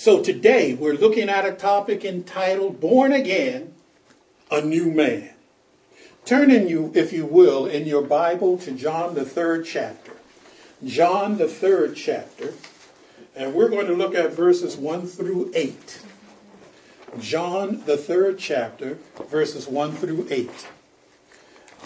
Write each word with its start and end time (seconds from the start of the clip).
So 0.00 0.22
today 0.22 0.72
we're 0.72 0.94
looking 0.94 1.28
at 1.28 1.44
a 1.44 1.52
topic 1.52 2.06
entitled 2.06 2.80
Born 2.80 3.12
Again, 3.12 3.74
a 4.50 4.62
New 4.62 4.90
Man. 4.90 5.28
Turn 6.24 6.50
in 6.50 6.68
you, 6.68 6.90
if 6.94 7.12
you 7.12 7.26
will, 7.26 7.66
in 7.66 7.86
your 7.86 8.00
Bible 8.00 8.56
to 8.60 8.72
John 8.72 9.14
the 9.14 9.26
third 9.26 9.66
chapter. 9.66 10.12
John 10.82 11.36
the 11.36 11.48
third 11.48 11.96
chapter, 11.96 12.54
and 13.36 13.52
we're 13.52 13.68
going 13.68 13.88
to 13.88 13.92
look 13.92 14.14
at 14.14 14.32
verses 14.32 14.74
1 14.74 15.06
through 15.06 15.52
8. 15.54 16.00
John 17.18 17.82
the 17.84 17.98
third 17.98 18.38
chapter, 18.38 18.96
verses 19.28 19.68
1 19.68 19.92
through 19.96 20.28
8. 20.30 20.68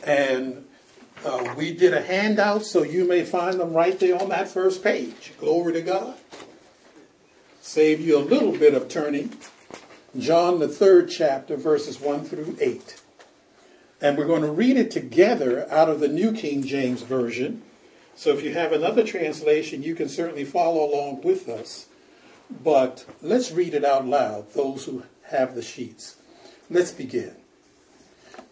And 0.07 0.65
uh, 1.25 1.53
we 1.57 1.75
did 1.75 1.93
a 1.93 2.03
handout 2.03 2.65
so 2.65 2.85
you 2.85 3.09
may 3.09 3.25
find 3.25 3.59
them 3.59 3.73
right 3.73 3.99
there 3.99 4.23
on 4.23 4.29
that 4.29 4.47
first 4.47 4.85
page. 4.85 5.33
Glory 5.37 5.73
to 5.73 5.83
God. 5.83 6.15
Save 7.67 8.03
you 8.03 8.19
a 8.19 8.21
little 8.21 8.53
bit 8.53 8.75
of 8.75 8.89
turning. 8.89 9.33
John, 10.19 10.59
the 10.59 10.69
third 10.69 11.09
chapter, 11.09 11.57
verses 11.57 11.99
1 11.99 12.27
through 12.27 12.59
8. 12.61 13.01
And 14.03 14.19
we're 14.19 14.27
going 14.27 14.43
to 14.43 14.53
read 14.53 14.77
it 14.77 14.91
together 14.91 15.67
out 15.73 15.89
of 15.89 15.99
the 15.99 16.07
New 16.07 16.33
King 16.33 16.63
James 16.63 17.01
Version. 17.01 17.63
So 18.15 18.35
if 18.35 18.45
you 18.45 18.53
have 18.53 18.73
another 18.73 19.03
translation, 19.03 19.83
you 19.83 19.95
can 19.95 20.11
certainly 20.11 20.45
follow 20.45 20.85
along 20.85 21.23
with 21.23 21.49
us. 21.49 21.87
But 22.63 23.07
let's 23.23 23.51
read 23.51 23.73
it 23.73 23.83
out 23.83 24.07
loud, 24.07 24.53
those 24.53 24.85
who 24.85 25.05
have 25.29 25.55
the 25.55 25.63
sheets. 25.63 26.17
Let's 26.69 26.93
begin. 26.93 27.35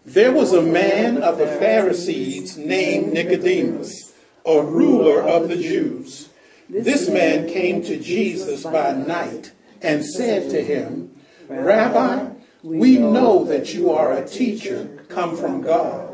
There 0.06 0.32
was 0.32 0.54
a 0.54 0.62
man 0.62 1.22
of 1.22 1.36
the 1.36 1.46
Pharisees 1.46 2.56
named 2.56 3.12
Nicodemus, 3.12 4.14
a 4.46 4.62
ruler 4.62 5.22
of 5.22 5.50
the 5.50 5.56
Jews. 5.56 6.30
This 6.68 7.08
man 7.08 7.48
came 7.48 7.82
to 7.82 7.98
Jesus 7.98 8.64
by 8.64 8.92
night 8.92 9.52
and 9.80 10.04
said 10.04 10.50
to 10.50 10.62
him, 10.62 11.14
Rabbi, 11.48 12.30
we 12.62 12.96
know 12.98 13.44
that 13.44 13.74
you 13.74 13.90
are 13.90 14.12
a 14.12 14.26
teacher 14.26 15.04
come 15.08 15.36
from 15.36 15.60
God. 15.62 16.08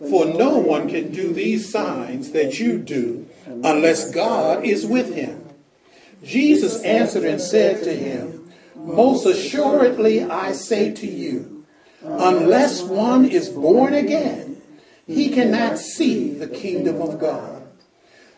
For 0.00 0.26
no 0.26 0.58
one 0.58 0.88
can 0.88 1.12
do 1.12 1.32
these 1.32 1.70
signs 1.70 2.32
that 2.32 2.58
you 2.58 2.78
do 2.78 3.28
unless 3.46 4.10
God 4.10 4.64
is 4.64 4.84
with 4.84 5.14
him. 5.14 5.48
Jesus 6.24 6.82
answered 6.82 7.24
and 7.24 7.40
said 7.40 7.84
to 7.84 7.94
him, 7.94 8.52
Most 8.74 9.26
assuredly 9.26 10.24
I 10.24 10.52
say 10.52 10.92
to 10.92 11.06
you, 11.06 11.64
Unless 12.02 12.82
one 12.82 13.26
is 13.26 13.48
born 13.48 13.94
again, 13.94 14.60
he 15.06 15.30
cannot 15.30 15.78
see 15.78 16.32
the 16.32 16.48
kingdom 16.48 17.00
of 17.00 17.20
God. 17.20 17.51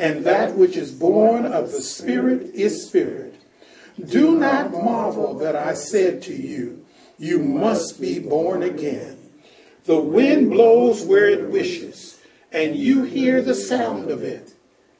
and 0.00 0.24
that 0.24 0.56
which 0.56 0.76
is 0.76 0.92
born 0.92 1.44
of 1.44 1.72
the 1.72 1.82
Spirit 1.82 2.54
is 2.54 2.86
spirit. 2.86 3.34
Do 4.02 4.36
not 4.36 4.72
marvel 4.72 5.34
that 5.38 5.54
I 5.54 5.74
said 5.74 6.22
to 6.22 6.34
you, 6.34 6.84
You 7.18 7.38
must 7.38 8.00
be 8.00 8.18
born 8.18 8.62
again. 8.62 9.18
The 9.84 10.00
wind 10.00 10.50
blows 10.50 11.04
where 11.04 11.28
it 11.28 11.50
wishes, 11.50 12.20
and 12.50 12.76
you 12.76 13.04
hear 13.04 13.42
the 13.42 13.54
sound 13.54 14.10
of 14.10 14.22
it, 14.22 14.54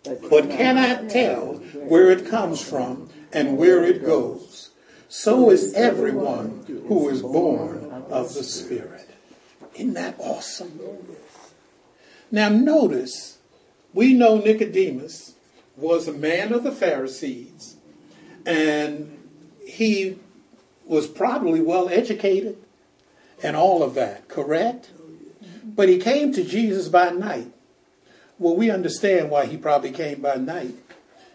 but 0.05 0.51
cannot 0.51 1.09
tell 1.09 1.55
where 1.75 2.11
it 2.11 2.29
comes 2.29 2.63
from 2.63 3.09
and 3.33 3.57
where 3.57 3.85
it 3.85 4.05
goes 4.05 4.71
so 5.11 5.51
is 5.51 5.75
everyone 5.75 6.85
who 6.87 7.09
is 7.09 7.21
born 7.21 8.05
of 8.11 8.33
the 8.33 8.45
Spirit. 8.45 9.11
Isn't 9.75 9.95
that 9.95 10.15
awesome? 10.21 10.79
Now, 12.31 12.49
notice, 12.49 13.39
we 13.93 14.15
know 14.15 14.39
Nicodemus 14.39 15.35
was 15.77 16.07
a 16.07 16.13
man 16.13 16.53
of 16.53 16.63
the 16.63 16.73
Pharisees, 16.73 17.77
and 18.47 19.19
he 19.67 20.19
was 20.85 21.07
probably 21.07 21.61
well 21.61 21.89
educated 21.89 22.57
and 23.43 23.57
all 23.57 23.83
of 23.83 23.95
that, 23.95 24.29
correct? 24.29 24.91
But 25.65 25.89
he 25.89 25.99
came 25.99 26.33
to 26.33 26.45
Jesus 26.45 26.89
by 26.89 27.11
night. 27.11 27.53
Well, 28.39 28.57
we 28.57 28.71
understand 28.71 29.31
why 29.31 29.47
he 29.47 29.57
probably 29.57 29.93
came 29.93 30.21
by 30.21 30.37
night 30.37 30.75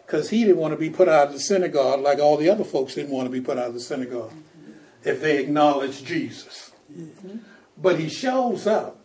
because 0.06 0.30
he 0.30 0.44
didn't 0.44 0.58
want 0.58 0.74
to 0.74 0.78
be 0.78 0.90
put 0.90 1.08
out 1.08 1.28
of 1.28 1.34
the 1.34 1.40
synagogue 1.40 2.02
like 2.02 2.20
all 2.20 2.38
the 2.38 2.50
other 2.50 2.64
folks 2.64 2.96
didn't 2.96 3.12
want 3.12 3.28
to 3.28 3.32
be 3.32 3.42
put 3.42 3.58
out 3.58 3.68
of 3.68 3.74
the 3.74 3.80
synagogue 3.80 4.34
if 5.04 5.22
they 5.22 5.38
acknowledged 5.38 6.06
Jesus. 6.06 6.72
Mm-hmm. 6.92 7.38
But 7.78 8.00
he 8.00 8.10
shows 8.10 8.68
up 8.68 9.00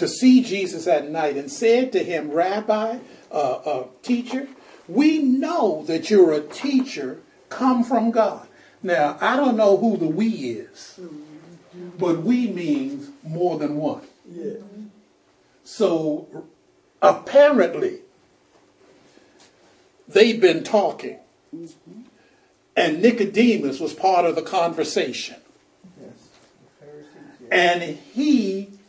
to 0.00 0.08
see 0.08 0.42
Jesus 0.42 0.86
at 0.86 1.10
night 1.10 1.36
and 1.36 1.50
said 1.50 1.92
to 1.92 2.02
him, 2.02 2.30
Rabbi, 2.30 2.98
uh, 3.30 3.34
uh, 3.34 3.86
teacher, 4.02 4.48
we 4.88 5.18
know 5.18 5.84
that 5.86 6.08
you're 6.08 6.32
a 6.32 6.40
teacher 6.40 7.20
come 7.50 7.84
from 7.84 8.10
God. 8.10 8.48
Now, 8.82 9.18
I 9.20 9.36
don't 9.36 9.58
know 9.58 9.76
who 9.76 9.98
the 9.98 10.06
we 10.06 10.28
is, 10.28 10.98
but 11.98 12.22
we 12.22 12.46
means 12.48 13.10
more 13.22 13.58
than 13.58 13.76
one. 13.76 14.00
So 15.64 16.46
apparently, 17.02 17.98
they'd 20.08 20.40
been 20.40 20.64
talking. 20.64 21.18
Mm-hmm. 21.54 22.00
And 22.74 23.02
Nicodemus 23.02 23.80
was 23.80 23.92
part 23.92 24.24
of 24.24 24.34
the 24.34 24.42
conversation. 24.42 25.36
Yes. 26.00 26.28
And 27.50 27.82
he 27.82 28.79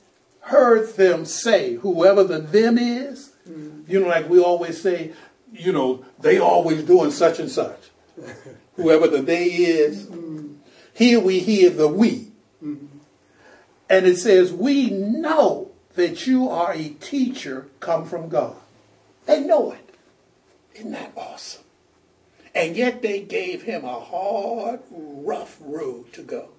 heard 0.42 0.96
them 0.96 1.26
say, 1.26 1.76
whoever 1.76 2.24
the 2.24 2.40
them 2.40 2.78
is, 2.78 3.32
mm-hmm. 3.48 3.90
you 3.92 4.00
know, 4.00 4.08
like 4.08 4.30
we 4.30 4.40
always 4.40 4.82
say, 4.82 5.14
you 5.54 5.72
know, 5.72 6.06
they 6.20 6.40
always 6.40 6.84
doing 6.84 7.12
such 7.12 7.40
and 7.40 7.50
such. 7.50 7.80
whoever 8.76 9.08
the 9.08 9.22
they 9.22 9.46
is, 9.46 10.08
mm-hmm. 10.08 10.54
here 10.94 11.20
we 11.20 11.40
hear 11.40 11.70
the 11.70 11.88
we. 11.88 12.32
Mm-hmm. 12.64 12.98
And 13.90 14.06
it 14.06 14.18
says, 14.18 14.54
we 14.54 14.90
know 14.90 15.72
that 15.96 16.26
you 16.26 16.50
are 16.50 16.74
a 16.74 16.90
teacher 16.90 17.68
come 17.80 18.06
from 18.06 18.30
God. 18.30 18.56
They 19.26 19.42
know 19.42 19.72
it. 19.72 19.96
Isn't 20.76 20.92
that 20.92 21.12
awesome? 21.16 21.64
And 22.56 22.76
yet 22.76 23.02
they 23.02 23.22
gave 23.22 23.64
him 23.64 23.84
a 23.84 24.00
hard, 24.00 24.82
rough 24.90 25.58
road 25.62 26.12
to 26.14 26.22
go. 26.22 26.50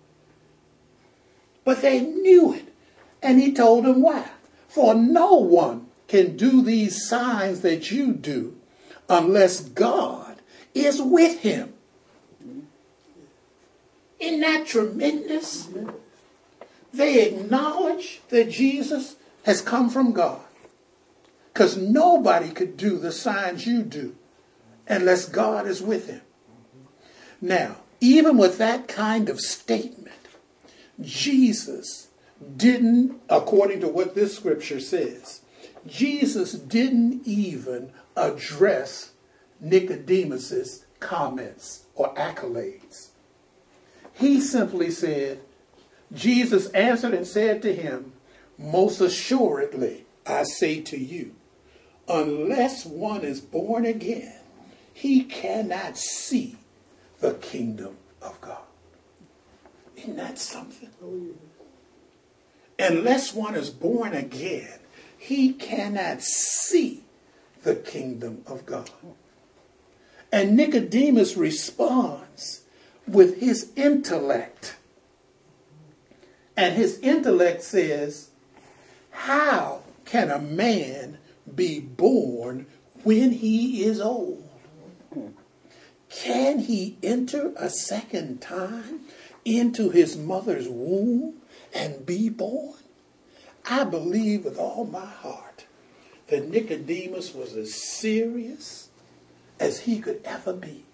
But 1.64 1.82
they 1.82 2.00
knew 2.00 2.52
it. 2.54 2.71
And 3.22 3.40
he 3.40 3.52
told 3.52 3.84
them 3.84 4.02
why. 4.02 4.28
For 4.68 4.94
no 4.94 5.34
one 5.34 5.86
can 6.08 6.36
do 6.36 6.62
these 6.62 7.08
signs 7.08 7.60
that 7.60 7.90
you 7.90 8.12
do 8.12 8.56
unless 9.08 9.60
God 9.60 10.40
is 10.74 11.00
with 11.00 11.40
him. 11.40 11.72
Isn't 14.18 14.40
that 14.40 14.66
tremendous? 14.66 15.68
They 16.92 17.26
acknowledge 17.26 18.20
that 18.28 18.50
Jesus 18.50 19.16
has 19.44 19.60
come 19.60 19.90
from 19.90 20.12
God. 20.12 20.40
Because 21.52 21.76
nobody 21.76 22.50
could 22.50 22.76
do 22.76 22.98
the 22.98 23.12
signs 23.12 23.66
you 23.66 23.82
do 23.82 24.14
unless 24.88 25.28
God 25.28 25.66
is 25.66 25.82
with 25.82 26.08
him. 26.08 26.22
Now, 27.40 27.76
even 28.00 28.36
with 28.36 28.58
that 28.58 28.88
kind 28.88 29.28
of 29.28 29.40
statement, 29.40 30.08
Jesus 31.00 32.08
didn't, 32.56 33.20
according 33.28 33.80
to 33.80 33.88
what 33.88 34.14
this 34.14 34.36
scripture 34.36 34.80
says, 34.80 35.40
Jesus 35.86 36.52
didn't 36.52 37.26
even 37.26 37.92
address 38.16 39.12
Nicodemus's 39.60 40.84
comments 41.00 41.84
or 41.94 42.14
accolades. 42.14 43.08
He 44.14 44.40
simply 44.40 44.90
said, 44.90 45.40
Jesus 46.12 46.68
answered 46.70 47.14
and 47.14 47.26
said 47.26 47.62
to 47.62 47.74
him, 47.74 48.12
Most 48.58 49.00
assuredly, 49.00 50.04
I 50.26 50.44
say 50.44 50.80
to 50.82 50.98
you, 50.98 51.34
unless 52.08 52.84
one 52.84 53.22
is 53.22 53.40
born 53.40 53.86
again, 53.86 54.34
he 54.92 55.24
cannot 55.24 55.96
see 55.96 56.56
the 57.20 57.34
kingdom 57.34 57.96
of 58.20 58.40
God. 58.40 58.58
Isn't 59.96 60.16
that 60.16 60.38
something? 60.38 60.90
Oh, 61.02 61.28
Unless 62.82 63.32
one 63.32 63.54
is 63.54 63.70
born 63.70 64.12
again, 64.12 64.80
he 65.16 65.52
cannot 65.52 66.20
see 66.20 67.04
the 67.62 67.76
kingdom 67.76 68.42
of 68.44 68.66
God. 68.66 68.90
And 70.32 70.56
Nicodemus 70.56 71.36
responds 71.36 72.62
with 73.06 73.38
his 73.38 73.70
intellect. 73.76 74.74
And 76.56 76.74
his 76.74 76.98
intellect 76.98 77.62
says, 77.62 78.30
How 79.10 79.82
can 80.04 80.32
a 80.32 80.40
man 80.40 81.18
be 81.54 81.78
born 81.78 82.66
when 83.04 83.30
he 83.30 83.84
is 83.84 84.00
old? 84.00 84.48
Can 86.10 86.58
he 86.58 86.96
enter 87.00 87.52
a 87.56 87.70
second 87.70 88.42
time 88.42 89.02
into 89.44 89.90
his 89.90 90.16
mother's 90.16 90.68
womb 90.68 91.41
and 91.74 92.04
be 92.04 92.28
born? 92.28 92.74
I 93.64 93.84
believe 93.84 94.44
with 94.44 94.58
all 94.58 94.84
my 94.84 95.04
heart 95.04 95.66
that 96.28 96.48
Nicodemus 96.48 97.34
was 97.34 97.54
as 97.54 97.74
serious 97.74 98.88
as 99.60 99.80
he 99.80 100.00
could 100.00 100.20
ever 100.24 100.52
be. 100.52 100.84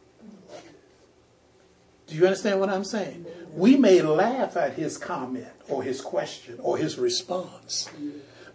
Do 2.07 2.15
you 2.15 2.25
understand 2.25 2.61
what 2.61 2.71
I'm 2.71 2.85
saying? 2.85 3.27
We 3.55 3.77
may 3.77 4.01
laugh 4.01 4.57
at 4.57 4.75
his 4.75 4.97
comment 4.97 5.49
or 5.69 5.83
his 5.83 6.01
question 6.01 6.59
or 6.61 6.79
his 6.79 6.99
response, 6.99 7.89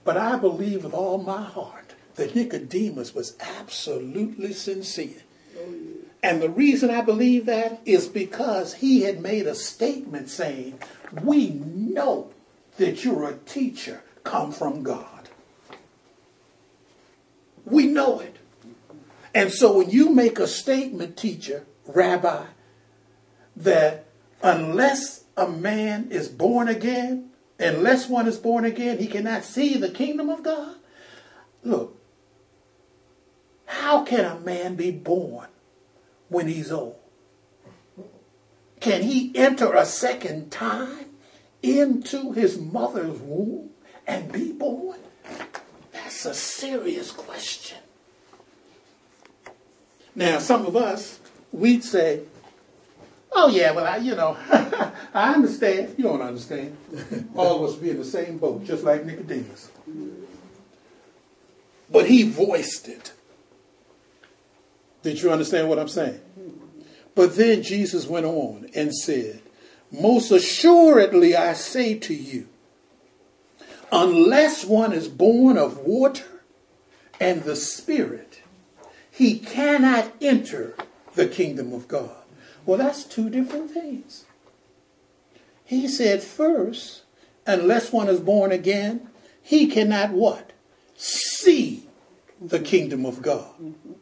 but 0.03 0.17
I 0.17 0.37
believe 0.37 0.83
with 0.83 0.93
all 0.93 1.19
my 1.19 1.43
heart 1.43 1.93
that 2.15 2.35
Nicodemus 2.35 3.13
was 3.13 3.37
absolutely 3.39 4.53
sincere. 4.53 5.21
And 6.23 6.41
the 6.41 6.49
reason 6.49 6.89
I 6.89 7.01
believe 7.01 7.45
that 7.45 7.81
is 7.85 8.07
because 8.07 8.75
he 8.75 9.01
had 9.01 9.21
made 9.21 9.45
a 9.45 9.55
statement 9.55 10.29
saying, 10.29 10.79
We 11.21 11.50
know 11.50 12.31
that 12.77 13.04
you're 13.04 13.30
a 13.30 13.36
teacher 13.36 14.01
come 14.24 14.51
from 14.51 14.83
God. 14.83 15.30
We 17.65 17.88
know 17.88 18.19
it. 18.19 18.38
And 19.36 19.51
so 19.51 19.77
when 19.77 19.89
you 19.89 20.10
make 20.10 20.39
a 20.39 20.48
statement, 20.48 21.18
teacher, 21.18 21.65
rabbi, 21.88 22.45
that 23.56 24.06
unless 24.42 25.24
a 25.36 25.48
man 25.48 26.10
is 26.12 26.27
born 26.27 26.68
again, 26.68 27.31
unless 27.59 28.07
one 28.09 28.27
is 28.27 28.38
born 28.38 28.66
again, 28.66 29.00
he 29.00 29.07
cannot 29.07 29.44
see 29.44 29.77
the 29.77 29.89
kingdom 29.89 30.30
of 30.30 30.44
God. 30.44 30.75
Look, 31.63 32.00
how 33.66 34.04
can 34.04 34.25
a 34.25 34.39
man 34.39 34.75
be 34.75 34.92
born 34.92 35.48
when 36.30 36.48
he's 36.48 36.71
old? 36.71 36.95
Can 38.83 39.03
he 39.03 39.31
enter 39.33 39.74
a 39.74 39.85
second 39.85 40.51
time 40.51 41.06
into 41.62 42.33
his 42.33 42.59
mother's 42.59 43.18
womb 43.18 43.69
and 44.06 44.30
be 44.30 44.51
born? 44.51 45.00
That's 45.94 46.25
a 46.25 46.33
serious 46.33 47.09
question. 47.09 47.77
Now, 50.13 50.39
some 50.39 50.65
of 50.65 50.75
us, 50.75 51.21
we'd 51.53 51.85
say, 51.85 52.24
oh, 53.31 53.47
yeah, 53.47 53.71
well, 53.71 53.85
I, 53.85 53.95
you 53.95 54.15
know, 54.15 54.35
I 55.13 55.33
understand. 55.33 55.95
You 55.97 56.03
don't 56.03 56.21
understand. 56.21 56.75
All 57.35 57.63
of 57.63 57.71
us 57.71 57.77
be 57.77 57.91
in 57.91 58.00
the 58.00 58.03
same 58.03 58.38
boat, 58.38 58.65
just 58.65 58.83
like 58.83 59.06
Nicodemus. 59.06 59.71
But 61.89 62.07
he 62.07 62.30
voiced 62.30 62.89
it. 62.89 63.13
Did 65.03 65.21
you 65.21 65.31
understand 65.31 65.69
what 65.69 65.80
I'm 65.80 65.88
saying? 65.88 66.19
But 67.15 67.36
then 67.36 67.62
Jesus 67.62 68.07
went 68.07 68.25
on 68.25 68.69
and 68.75 68.95
said, 68.95 69.42
Most 69.92 70.31
assuredly 70.31 71.36
I 71.36 71.54
say 71.54 71.95
to 72.00 72.13
you, 72.13 72.48
unless 73.92 74.65
one 74.65 74.94
is 74.94 75.07
born 75.07 75.57
of 75.57 75.77
water 75.77 76.42
and 77.19 77.44
the 77.44 77.56
Spirit, 77.56 78.42
he 79.12 79.38
cannot 79.38 80.12
enter 80.21 80.75
the 81.13 81.27
kingdom 81.27 81.71
of 81.74 81.88
God. 81.88 82.15
Well, 82.65 82.77
that's 82.77 83.04
two 83.04 83.30
different 83.30 83.69
things. 83.69 84.25
He 85.63 85.88
said 85.88 86.24
first, 86.24 87.04
unless 87.45 87.92
one 87.92 88.07
is 88.07 88.19
born 88.19 88.51
again, 88.51 89.09
he 89.42 89.68
cannot 89.68 90.12
what? 90.12 90.51
See 90.95 91.88
the 92.42 92.59
kingdom 92.59 93.06
of 93.06 93.21
God. 93.21 93.54
Mm-hmm. 93.62 93.94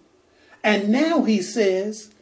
And 0.64 0.90
now 0.90 1.24
he 1.24 1.42
says, 1.42 2.14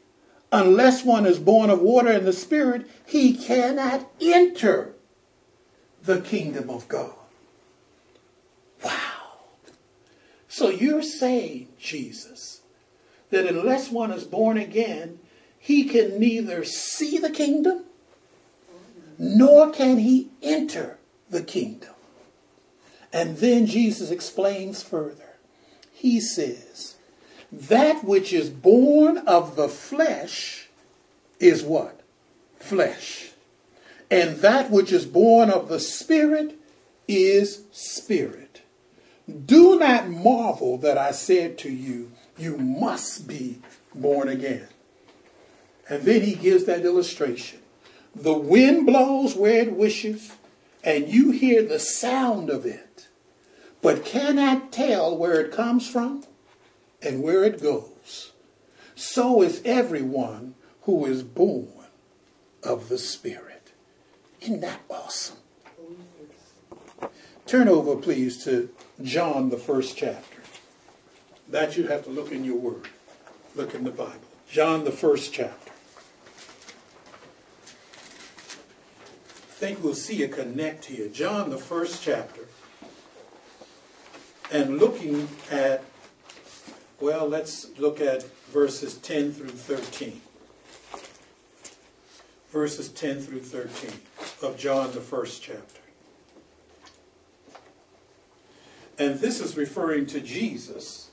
unless 0.52 1.04
one 1.04 1.26
is 1.26 1.40
born 1.40 1.70
of 1.70 1.82
water 1.82 2.10
and 2.10 2.26
the 2.26 2.34
Spirit, 2.34 2.90
he 3.06 3.34
cannot 3.34 4.10
enter 4.22 4.94
the 6.04 6.22
kingdom 6.22 6.70
of 6.70 6.88
God. 6.88 7.14
Wow. 8.84 8.94
So 10.48 10.70
you're 10.70 11.04
saying, 11.04 11.70
Jesus, 11.80 12.62
that 13.30 13.46
unless 13.46 13.92
one 13.92 14.12
is 14.12 14.24
born 14.24 14.58
again, 14.58 15.20
he 15.60 15.84
can 15.84 16.20
neither 16.20 16.64
see 16.64 17.18
the 17.18 17.30
kingdom 17.30 17.84
nor 19.20 19.70
can 19.72 19.98
he 19.98 20.30
enter 20.42 20.98
the 21.30 21.44
kingdom. 21.44 21.94
And 23.12 23.38
then 23.38 23.66
Jesus 23.66 24.12
explains 24.12 24.82
further. 24.82 25.36
He 25.92 26.22
says, 26.22 26.96
that 27.52 28.04
which 28.04 28.32
is 28.32 28.50
born 28.50 29.18
of 29.20 29.56
the 29.56 29.70
flesh 29.70 30.68
is 31.40 31.64
what? 31.64 32.02
Flesh. 32.60 33.32
And 34.12 34.38
that 34.38 34.70
which 34.70 34.92
is 34.92 35.06
born 35.06 35.50
of 35.50 35.70
the 35.70 35.80
spirit 35.80 36.60
is 37.08 37.64
spirit. 37.72 38.62
Do 39.46 39.80
not 39.80 40.10
marvel 40.10 40.78
that 40.80 40.98
I 40.98 41.12
said 41.12 41.58
to 41.60 41.72
you, 41.72 42.12
you 42.38 42.58
must 42.58 43.28
be 43.28 43.60
born 43.94 44.28
again. 44.28 44.68
And 45.88 46.04
then 46.04 46.22
he 46.22 46.36
gives 46.36 46.66
that 46.66 46.86
illustration. 46.86 47.60
The 48.16 48.38
wind 48.38 48.86
blows 48.86 49.36
where 49.36 49.62
it 49.62 49.74
wishes, 49.74 50.32
and 50.84 51.08
you 51.08 51.32
hear 51.32 51.64
the 51.64 51.80
sound 51.80 52.50
of 52.50 52.66
it, 52.66 53.08
but 53.82 54.06
cannot 54.06 54.72
tell 54.72 55.16
where 55.16 55.42
it 55.42 55.52
comes 55.52 55.88
from 55.88 56.24
and 57.02 57.24
where 57.24 57.44
it 57.44 57.62
goes. 57.62 58.34
So 58.96 59.42
is 59.42 59.62
everyone 59.64 60.56
who 60.82 61.06
is 61.06 61.24
born 61.24 61.68
of 62.64 62.90
the 62.90 62.98
Spirit. 62.98 63.72
Isn't 64.42 64.62
that 64.62 64.82
awesome? 64.90 65.38
Turn 67.46 67.68
over, 67.68 67.96
please, 67.96 68.44
to 68.44 68.70
John, 69.02 69.50
the 69.50 69.58
first 69.58 69.98
chapter. 69.98 70.38
That 71.50 71.78
you 71.78 71.88
have 71.88 72.04
to 72.04 72.10
look 72.10 72.32
in 72.32 72.44
your 72.44 72.58
word. 72.58 72.90
Look 73.56 73.74
in 73.74 73.84
the 73.84 73.92
Bible. 73.92 74.20
John, 74.50 74.84
the 74.84 74.92
first 74.92 75.34
chapter. 75.34 75.72
I 79.48 79.62
think 79.62 79.84
we'll 79.84 79.96
see 79.96 80.24
a 80.24 80.28
connect 80.28 80.86
here. 80.86 81.08
John, 81.08 81.50
the 81.50 81.58
first 81.58 82.04
chapter. 82.04 82.42
And 84.52 84.78
looking 84.78 85.28
at 85.52 85.84
well, 87.00 87.28
let's 87.28 87.68
look 87.78 88.02
at 88.02 88.24
verses 88.52 88.96
10 88.98 89.32
through 89.34 89.50
13. 89.50 90.22
Verses 92.52 92.90
10 92.90 93.22
through 93.22 93.42
13 93.42 93.92
of 94.42 94.58
John, 94.58 94.92
the 94.92 95.00
first 95.00 95.42
chapter. 95.42 95.82
And 98.98 99.20
this 99.20 99.40
is 99.40 99.56
referring 99.56 100.08
to 100.08 100.20
Jesus. 100.20 101.10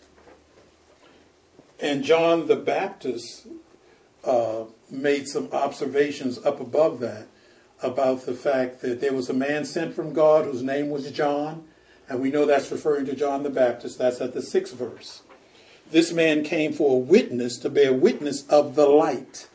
And 1.79 2.03
John 2.03 2.49
the 2.49 2.57
Baptist 2.57 3.47
uh, 4.25 4.65
made 4.91 5.29
some 5.29 5.49
observations 5.53 6.39
up 6.45 6.59
above 6.59 6.99
that 7.01 7.29
about 7.83 8.25
the 8.27 8.35
fact 8.35 8.81
that 8.81 9.01
there 9.01 9.13
was 9.13 9.29
a 9.29 9.35
man 9.35 9.65
sent 9.65 9.95
from 9.95 10.13
God 10.13 10.47
whose 10.47 10.63
name 10.63 10.91
was 10.91 11.11
John. 11.13 11.65
And 12.09 12.21
we 12.21 12.31
know 12.31 12.47
that's 12.47 12.73
referring 12.73 13.07
to 13.07 13.15
John 13.15 13.43
the 13.43 13.51
Baptist. 13.51 13.99
That's 13.99 14.21
at 14.21 14.33
the 14.33 14.43
sixth 14.43 14.75
verse. 14.75 15.23
This 15.91 16.13
man 16.13 16.43
came 16.43 16.73
for 16.73 16.97
a 16.97 16.99
witness 16.99 17.59
to 17.59 17.71
bear 17.71 17.93
witness 17.93 18.47
of 18.49 18.75
the 18.75 18.87
light, 18.87 19.49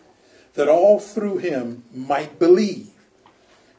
that 0.53 0.69
all 0.69 0.99
through 0.99 1.39
him 1.39 1.83
might 1.93 2.39
believe. 2.39 2.89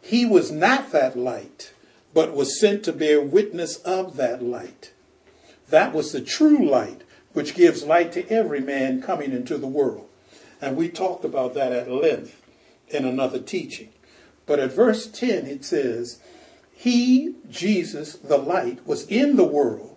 He 0.02 0.26
was 0.26 0.50
not 0.50 0.92
that 0.92 1.16
light, 1.16 1.73
but 2.12 2.35
was 2.35 2.61
sent 2.61 2.85
to 2.85 2.92
bear 2.92 3.23
witness 3.23 3.76
of 3.78 4.16
that 4.16 4.42
light. 4.42 4.92
That 5.71 5.94
was 5.94 6.12
the 6.12 6.21
true 6.21 6.68
light, 6.68 7.02
which 7.32 7.54
gives 7.54 7.85
light 7.85 8.12
to 8.12 8.28
every 8.28 8.61
man 8.61 9.00
coming 9.00 9.32
into 9.32 9.56
the 9.56 9.66
world. 9.66 10.09
And 10.61 10.76
we 10.76 10.88
talked 10.88 11.25
about 11.25 11.54
that 11.54 11.73
at 11.73 11.90
length 11.90 12.42
in 12.88 13.06
another 13.06 13.38
teaching. 13.38 13.88
But 14.44 14.59
at 14.59 14.73
verse 14.73 15.06
10, 15.06 15.47
it 15.47 15.64
says, 15.64 16.21
He, 16.75 17.35
Jesus, 17.49 18.14
the 18.16 18.37
light, 18.37 18.87
was 18.87 19.06
in 19.06 19.37
the 19.37 19.44
world 19.44 19.91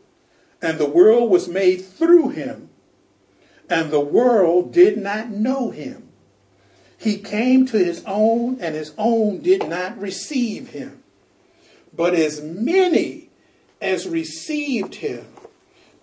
and 0.66 0.80
the 0.80 0.90
world 0.90 1.30
was 1.30 1.48
made 1.48 1.86
through 1.86 2.30
him, 2.30 2.70
and 3.70 3.92
the 3.92 4.00
world 4.00 4.74
did 4.74 4.98
not 4.98 5.30
know 5.30 5.70
him. 5.70 6.10
He 6.98 7.20
came 7.20 7.68
to 7.68 7.78
his 7.78 8.04
own, 8.08 8.60
and 8.60 8.74
his 8.74 8.92
own 8.98 9.42
did 9.42 9.70
not 9.70 9.96
receive 10.02 10.70
him. 10.70 11.04
But 11.94 12.16
as 12.16 12.42
many 12.42 13.30
as 13.80 14.08
received 14.08 14.96
him, 14.96 15.28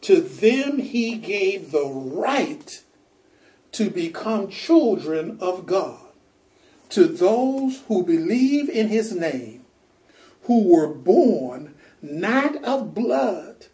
to 0.02 0.20
them 0.20 0.78
he 0.78 1.16
gave 1.16 1.72
the 1.72 1.84
right 1.84 2.84
to 3.72 3.90
become 3.90 4.48
children 4.48 5.38
of 5.40 5.66
God, 5.66 6.06
to 6.90 7.08
those 7.08 7.82
who 7.88 8.04
believe 8.04 8.68
in 8.68 8.86
his 8.86 9.12
name, 9.12 9.64
who 10.42 10.72
were 10.72 10.94
born 10.94 11.74
not 12.00 12.62
of 12.62 12.94
blood, 12.94 13.66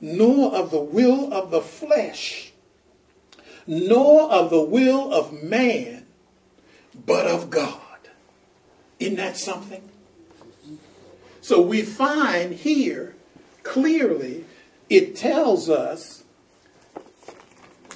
nor 0.00 0.54
of 0.54 0.70
the 0.70 0.80
will 0.80 1.32
of 1.32 1.50
the 1.50 1.60
flesh, 1.60 2.52
nor 3.66 4.30
of 4.30 4.50
the 4.50 4.62
will 4.62 5.12
of 5.12 5.42
man, 5.42 6.06
but 7.06 7.26
of 7.26 7.50
God. 7.50 7.82
Isn't 8.98 9.16
that 9.16 9.36
something? 9.36 9.88
So 11.40 11.62
we 11.62 11.82
find 11.82 12.54
here 12.54 13.14
clearly 13.62 14.44
it 14.88 15.16
tells 15.16 15.68
us, 15.68 16.24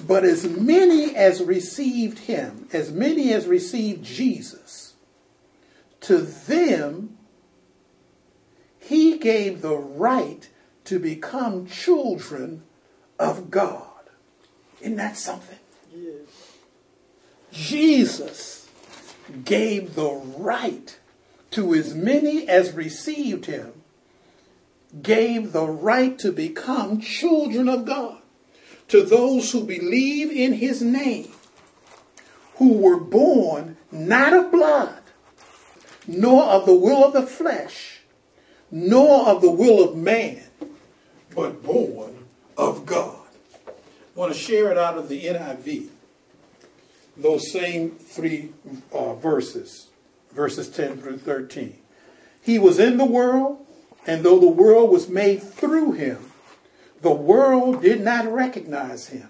but 0.05 0.23
as 0.23 0.45
many 0.45 1.15
as 1.15 1.41
received 1.41 2.19
him, 2.19 2.67
as 2.73 2.91
many 2.91 3.31
as 3.33 3.47
received 3.47 4.03
Jesus, 4.03 4.93
to 6.01 6.17
them 6.17 7.17
he 8.79 9.17
gave 9.17 9.61
the 9.61 9.75
right 9.75 10.49
to 10.85 10.99
become 10.99 11.65
children 11.65 12.63
of 13.19 13.49
God. 13.49 13.87
Isn't 14.81 14.97
that 14.97 15.17
something? 15.17 15.59
Yes. 15.95 16.57
Jesus 17.51 18.69
gave 19.45 19.95
the 19.95 20.11
right 20.37 20.99
to 21.51 21.73
as 21.73 21.93
many 21.93 22.47
as 22.49 22.73
received 22.73 23.45
him, 23.45 23.73
gave 25.01 25.53
the 25.53 25.67
right 25.67 26.17
to 26.19 26.31
become 26.31 26.99
children 26.99 27.69
of 27.69 27.85
God. 27.85 28.19
To 28.89 29.03
those 29.03 29.51
who 29.51 29.63
believe 29.63 30.29
in 30.31 30.53
his 30.53 30.81
name, 30.81 31.31
who 32.55 32.73
were 32.73 32.99
born 32.99 33.77
not 33.91 34.33
of 34.33 34.51
blood, 34.51 35.01
nor 36.05 36.43
of 36.43 36.65
the 36.65 36.75
will 36.75 37.03
of 37.05 37.13
the 37.13 37.25
flesh, 37.25 38.01
nor 38.69 39.27
of 39.27 39.41
the 39.41 39.51
will 39.51 39.83
of 39.83 39.95
man, 39.95 40.43
but 41.35 41.63
born 41.63 42.25
of 42.57 42.85
God. 42.85 43.19
I 43.67 44.19
want 44.19 44.33
to 44.33 44.39
share 44.39 44.71
it 44.71 44.77
out 44.77 44.97
of 44.97 45.09
the 45.09 45.23
NIV. 45.23 45.87
Those 47.17 47.51
same 47.51 47.91
three 47.91 48.51
uh, 48.91 49.15
verses, 49.15 49.89
verses 50.31 50.69
10 50.69 50.97
through 50.97 51.17
13. 51.19 51.77
He 52.41 52.59
was 52.59 52.79
in 52.79 52.97
the 52.97 53.05
world, 53.05 53.65
and 54.05 54.23
though 54.23 54.39
the 54.39 54.47
world 54.47 54.91
was 54.91 55.09
made 55.09 55.41
through 55.41 55.93
him, 55.93 56.31
the 57.01 57.11
world 57.11 57.81
did 57.81 58.01
not 58.01 58.31
recognize 58.31 59.07
him. 59.07 59.29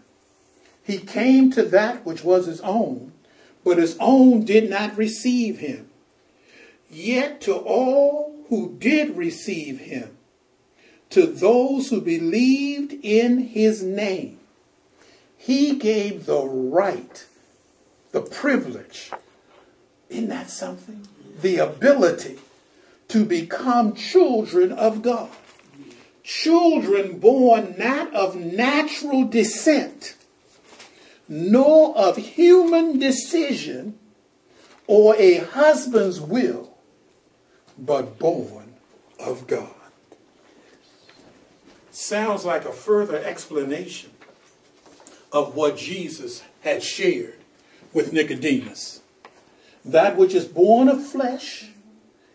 He 0.84 0.98
came 0.98 1.52
to 1.52 1.64
that 1.64 2.06
which 2.06 2.24
was 2.24 2.46
his 2.46 2.62
own, 2.62 3.14
but 3.64 3.78
his 3.78 3.98
own 4.00 4.44
did 4.44 4.70
not 4.70 4.98
receive 4.98 5.60
him. 5.60 5.90
Yet 6.90 7.42
to 7.42 7.56
all 7.56 8.46
who 8.50 8.76
did 8.78 9.16
receive 9.18 9.80
him, 9.80 10.13
to 11.14 11.28
those 11.28 11.90
who 11.90 12.02
believed 12.02 12.92
in 13.04 13.38
his 13.38 13.84
name, 13.84 14.40
he 15.38 15.76
gave 15.76 16.26
the 16.26 16.44
right, 16.44 17.28
the 18.12 18.22
privilege, 18.22 19.12
isn't 20.10 20.30
that 20.30 20.50
something? 20.50 21.08
The 21.40 21.58
ability 21.58 22.40
to 23.10 23.26
become 23.26 23.94
children 23.94 24.72
of 24.72 25.04
God. 25.04 25.30
Children 26.24 27.20
born 27.20 27.76
not 27.78 28.12
of 28.16 28.36
natural 28.36 29.26
descent, 29.26 30.16
nor 31.30 31.96
of 31.96 32.18
human 32.18 32.98
decision 32.98 34.00
or 34.88 35.16
a 35.18 35.36
husband's 35.36 36.20
will, 36.20 36.76
but 37.78 38.18
born 38.18 38.74
of 39.20 39.46
God 39.46 39.83
sounds 41.96 42.46
like 42.46 42.66
a 42.66 42.72
further 42.72 43.18
explanation 43.18 44.12
of 45.32 45.56
what 45.56 45.78
Jesus 45.78 46.44
had 46.62 46.84
shared 46.84 47.36
with 47.94 48.14
Nicodemus. 48.14 49.02
That 49.86 50.16
which 50.16 50.34
is 50.34 50.46
born 50.46 50.88
of 50.88 51.06
flesh 51.06 51.70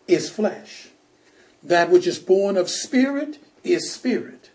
is 0.07 0.29
flesh. 0.29 0.89
That 1.63 1.89
which 1.89 2.07
is 2.07 2.19
born 2.19 2.57
of 2.57 2.69
spirit 2.69 3.39
is 3.63 3.91
spirit. 3.91 4.49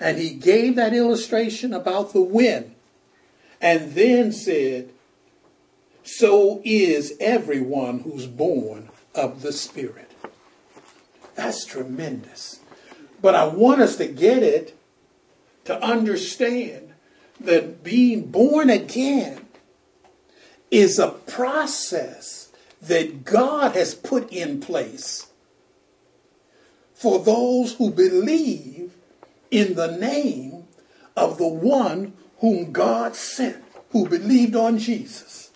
And 0.00 0.18
he 0.18 0.30
gave 0.30 0.76
that 0.76 0.94
illustration 0.94 1.72
about 1.72 2.12
the 2.12 2.20
wind 2.20 2.74
and 3.60 3.92
then 3.92 4.32
said, 4.32 4.90
So 6.02 6.60
is 6.64 7.14
everyone 7.20 8.00
who's 8.00 8.26
born 8.26 8.90
of 9.14 9.42
the 9.42 9.52
Spirit. 9.52 10.12
That's 11.34 11.64
tremendous. 11.64 12.57
But 13.20 13.34
I 13.34 13.46
want 13.46 13.80
us 13.80 13.96
to 13.96 14.06
get 14.06 14.42
it 14.42 14.78
to 15.64 15.80
understand 15.82 16.92
that 17.40 17.82
being 17.82 18.30
born 18.30 18.70
again 18.70 19.46
is 20.70 20.98
a 20.98 21.08
process 21.08 22.50
that 22.82 23.24
God 23.24 23.72
has 23.72 23.94
put 23.94 24.32
in 24.32 24.60
place 24.60 25.26
for 26.94 27.18
those 27.18 27.74
who 27.74 27.90
believe 27.90 28.92
in 29.50 29.74
the 29.74 29.96
name 29.96 30.64
of 31.16 31.38
the 31.38 31.48
one 31.48 32.12
whom 32.38 32.72
God 32.72 33.16
sent, 33.16 33.62
who 33.90 34.08
believed 34.08 34.56
on 34.56 34.78
Jesus. 34.78 35.47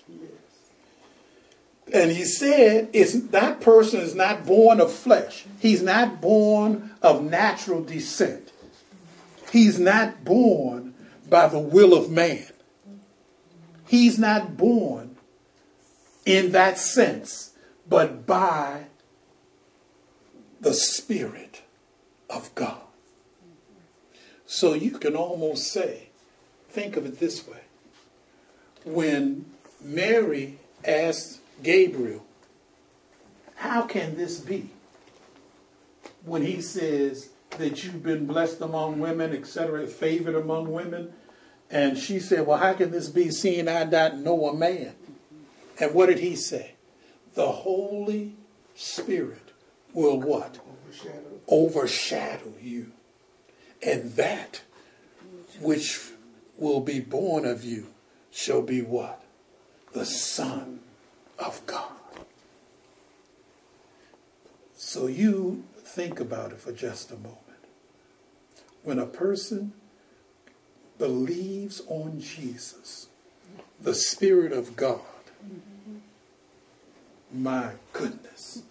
And 1.93 2.11
he 2.11 2.25
said, 2.25 2.89
it's, 2.95 3.13
that 3.13 3.61
person 3.61 4.01
is 4.01 4.15
not 4.15 4.47
born 4.47 4.81
of 4.81 4.91
flesh. 4.91 5.45
He's 5.61 5.83
not 5.83 6.23
born 6.23 6.91
of 7.03 7.23
natural 7.23 7.85
descent. 7.85 8.51
He's 9.51 9.79
not 9.79 10.25
born 10.25 10.95
by 11.29 11.49
the 11.49 11.59
will 11.59 11.93
of 11.93 12.11
man. 12.11 12.47
He's 13.87 14.19
not 14.19 14.57
born 14.57 15.17
in 16.25 16.53
that 16.53 16.79
sense, 16.79 17.53
but 17.87 18.27
by 18.27 18.85
the 20.63 20.73
Spirit 20.73 21.61
of 22.31 22.55
God. 22.55 22.81
So 24.47 24.73
you 24.73 24.93
can 24.93 25.15
almost 25.15 25.71
say, 25.71 26.09
think 26.71 26.97
of 26.97 27.05
it 27.05 27.19
this 27.19 27.47
way. 27.47 27.61
When 28.85 29.45
Mary 29.83 30.59
asked 30.87 31.41
Gabriel, 31.63 32.25
How 33.55 33.83
can 33.83 34.17
this 34.17 34.41
be? 34.41 34.71
When 36.25 36.43
he 36.43 36.61
says 36.61 37.31
that 37.59 37.85
you've 37.85 38.03
been 38.03 38.27
blessed 38.27 38.61
among 38.61 38.99
women, 38.99 39.33
etc., 39.33 39.87
favored 39.87 40.35
among 40.35 40.73
women. 40.73 41.13
And 41.71 41.97
she 41.97 42.21
said, 42.21 42.47
Well, 42.47 42.59
how 42.59 42.75
can 42.75 42.91
this 42.91 43.09
be 43.09 43.31
seeing 43.31 43.69
I 43.69 43.85
do 43.85 43.91
not 43.93 44.19
know 44.19 44.49
a 44.49 44.55
man? 44.55 44.95
And 45.81 45.95
what 45.95 46.07
did 46.07 46.19
he 46.19 46.37
say? 46.37 46.75
The 47.35 47.51
Holy 47.51 48.35
Spirit 48.75 49.53
will 49.93 50.21
what? 50.21 50.59
Overshadow, 50.87 51.41
Overshadow 51.49 52.53
you. 52.61 52.93
And 53.83 54.13
that 54.17 54.63
which 55.61 56.01
will 56.59 56.81
be 56.81 57.01
born 57.01 57.45
of 57.45 57.65
you 57.65 57.89
shall 58.31 58.63
be 58.63 58.83
what? 58.83 59.23
The 59.93 60.07
Son 60.07 60.81
of 61.43 61.65
God. 61.67 61.91
So 64.77 65.07
you 65.07 65.65
think 65.79 66.21
about 66.21 66.53
it 66.53 66.61
for 66.61 66.73
just 66.73 67.11
a 67.11 67.17
moment. 67.17 67.39
When 68.83 68.99
a 68.99 69.07
person 69.07 69.73
believes 70.99 71.83
on 71.89 72.21
Jesus, 72.21 73.09
the 73.81 73.95
Spirit 73.95 74.53
of 74.53 74.77
God, 74.77 75.01
my 77.33 77.73
goodness, 77.93 78.63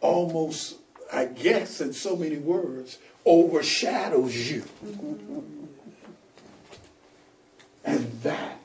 almost, 0.00 0.76
I 1.12 1.26
guess, 1.26 1.80
in 1.80 1.92
so 1.92 2.16
many 2.16 2.38
words, 2.38 2.98
overshadows 3.24 4.50
you. 4.50 4.64
And 7.84 8.10
that 8.22 8.63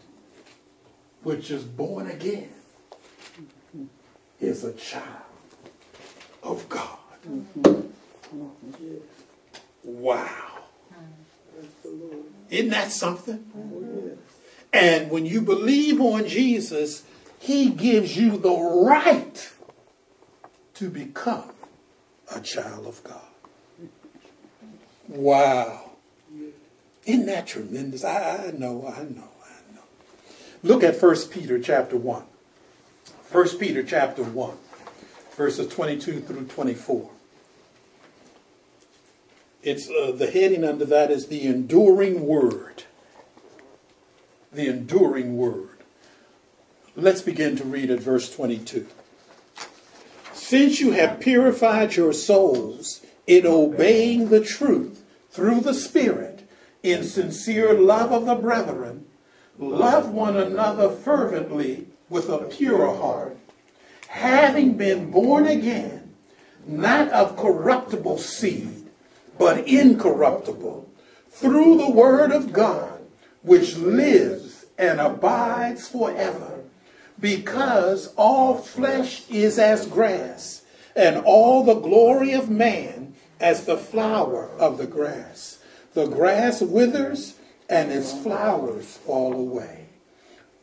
which 1.24 1.52
is 1.52 1.64
born 1.64 2.10
again 2.10 2.50
is 4.40 4.64
a 4.64 4.74
child 4.74 5.06
of 6.44 6.68
God. 6.70 6.98
Wow. 9.84 10.64
Isn't 12.50 12.70
that 12.70 12.92
something? 12.92 14.18
And 14.72 15.10
when 15.10 15.26
you 15.26 15.42
believe 15.42 16.00
on 16.00 16.28
Jesus, 16.28 17.04
he 17.40 17.70
gives 17.70 18.16
you 18.18 18.38
the 18.38 18.52
right 18.52 19.52
to 20.76 20.90
become 20.90 21.52
a 22.34 22.40
child 22.40 22.86
of 22.86 23.04
God. 23.04 23.22
Wow. 25.08 25.92
Isn't 27.06 27.26
that 27.26 27.48
tremendous? 27.48 28.04
I, 28.04 28.48
I 28.48 28.52
know, 28.52 28.88
I 28.88 29.04
know. 29.04 29.29
Look 30.62 30.84
at 30.84 31.02
1 31.02 31.16
Peter 31.32 31.60
chapter 31.60 31.96
1. 31.96 32.24
1 33.32 33.58
Peter 33.60 33.84
chapter 33.84 34.24
1, 34.24 34.58
verses 35.38 35.68
22 35.68 36.22
through 36.22 36.46
24. 36.46 37.10
It's 39.62 39.90
uh, 39.90 40.12
the 40.12 40.30
heading 40.32 40.64
under 40.64 40.86
that 40.86 41.12
is 41.12 41.28
the 41.28 41.46
enduring 41.46 42.26
word. 42.26 42.84
The 44.52 44.68
enduring 44.68 45.38
word. 45.38 45.70
Let's 46.96 47.22
begin 47.22 47.56
to 47.58 47.64
read 47.64 47.92
at 47.92 48.00
verse 48.00 48.34
22. 48.34 48.88
Since 50.34 50.80
you 50.80 50.92
have 50.92 51.20
purified 51.20 51.96
your 51.96 52.14
souls 52.14 53.02
in 53.28 53.46
obeying 53.46 54.30
the 54.30 54.44
truth 54.44 55.04
through 55.30 55.62
the 55.62 55.74
Spirit, 55.74 56.50
in 56.82 57.04
sincere 57.04 57.74
love 57.74 58.12
of 58.12 58.26
the 58.26 58.36
brethren, 58.36 59.06
love 59.60 60.10
one 60.10 60.38
another 60.38 60.90
fervently 60.90 61.88
with 62.10 62.30
a 62.30 62.40
pure 62.46 62.96
heart, 62.96 63.38
having 64.08 64.74
been 64.76 65.12
born 65.12 65.46
again, 65.46 66.16
not 66.66 67.10
of 67.10 67.38
corruptible 67.38 68.18
seed, 68.18 68.88
but 69.38 69.68
incorruptible, 69.68 70.90
through 71.30 71.78
the 71.78 71.92
word 71.92 72.32
of 72.32 72.52
God, 72.52 73.02
which 73.44 73.78
lives 73.78 74.66
and 74.78 75.00
abides 75.00 75.88
forever. 75.88 76.64
Because 77.20 78.14
all 78.16 78.56
flesh 78.56 79.30
is 79.30 79.60
as 79.60 79.86
grass, 79.86 80.64
and 80.96 81.18
all 81.18 81.64
the 81.64 81.76
glory 81.76 82.34
of 82.34 82.50
man 82.50 83.14
as 83.40 83.66
the 83.66 83.78
flower 83.78 84.50
of 84.58 84.78
the 84.78 84.88
grass. 84.88 85.60
The 85.94 86.08
grass 86.08 86.62
withers, 86.62 87.36
and 87.70 87.92
its 87.92 88.12
flowers 88.12 88.98
fall 88.98 89.34
away. 89.34 89.86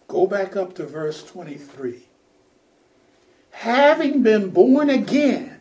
Go 0.09 0.27
back 0.27 0.57
up 0.57 0.75
to 0.75 0.85
verse 0.85 1.23
23. 1.25 2.03
Having 3.51 4.23
been 4.23 4.51
born 4.51 4.91
again, 4.91 5.61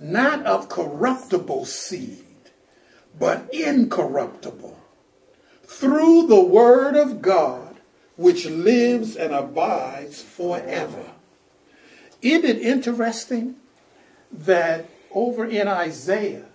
not 0.00 0.44
of 0.46 0.68
corruptible 0.68 1.64
seed, 1.64 2.24
but 3.18 3.52
incorruptible, 3.52 4.78
through 5.64 6.26
the 6.26 6.42
word 6.42 6.96
of 6.96 7.22
God, 7.22 7.76
which 8.16 8.46
lives 8.46 9.16
and 9.16 9.32
abides 9.32 10.22
forever. 10.22 11.10
Isn't 12.20 12.44
it 12.44 12.62
interesting 12.62 13.56
that 14.30 14.86
over 15.10 15.44
in 15.44 15.66
Isaiah, 15.66 16.46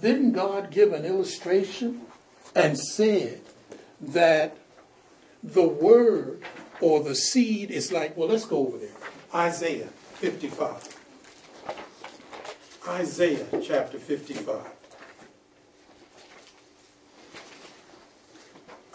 didn't 0.00 0.32
God 0.32 0.70
give 0.70 0.92
an 0.92 1.04
illustration 1.04 2.02
and 2.54 2.78
said 2.78 3.40
that 4.00 4.56
the 5.42 5.66
word 5.66 6.42
or 6.80 7.02
the 7.02 7.14
seed 7.14 7.70
is 7.70 7.92
like, 7.92 8.16
well, 8.16 8.28
let's 8.28 8.44
go 8.44 8.66
over 8.66 8.78
there. 8.78 8.90
Isaiah 9.34 9.88
55. 10.14 10.96
Isaiah 12.88 13.46
chapter 13.62 13.98
55. 13.98 14.66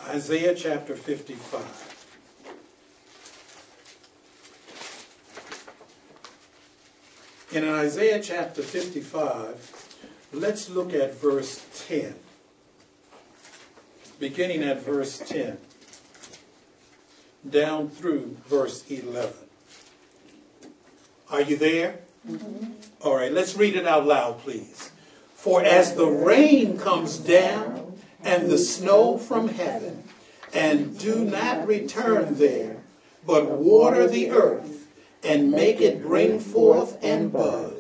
Isaiah 0.10 0.56
chapter 0.56 0.96
55. 0.96 1.88
In 7.54 7.68
Isaiah 7.68 8.22
chapter 8.22 8.62
55, 8.62 9.98
let's 10.34 10.70
look 10.70 10.94
at 10.94 11.16
verse 11.16 11.66
10. 11.88 12.16
Beginning 14.20 14.64
at 14.64 14.82
verse 14.82 15.20
10 15.20 15.58
down 17.48 17.90
through 17.90 18.36
verse 18.48 18.84
11. 18.90 19.32
Are 21.30 21.42
you 21.42 21.56
there? 21.56 22.00
Mm-hmm. 22.28 22.72
All 23.04 23.16
right, 23.16 23.32
let's 23.32 23.56
read 23.56 23.76
it 23.76 23.86
out 23.86 24.08
loud, 24.08 24.40
please. 24.40 24.92
For 25.36 25.64
as 25.64 25.94
the 25.94 26.08
rain 26.08 26.80
comes 26.80 27.18
down 27.20 28.00
and 28.24 28.50
the 28.50 28.58
snow 28.58 29.20
from 29.20 29.50
heaven, 29.50 30.04
and 30.52 30.98
do 30.98 31.24
not 31.24 31.68
return 31.68 32.40
there, 32.40 32.78
but 33.26 33.52
water 33.52 34.08
the 34.08 34.32
earth 34.32 34.88
and 35.24 35.52
make 35.52 35.80
it 35.80 36.02
bring 36.02 36.40
forth 36.40 36.98
and 37.04 37.32
bud, 37.32 37.76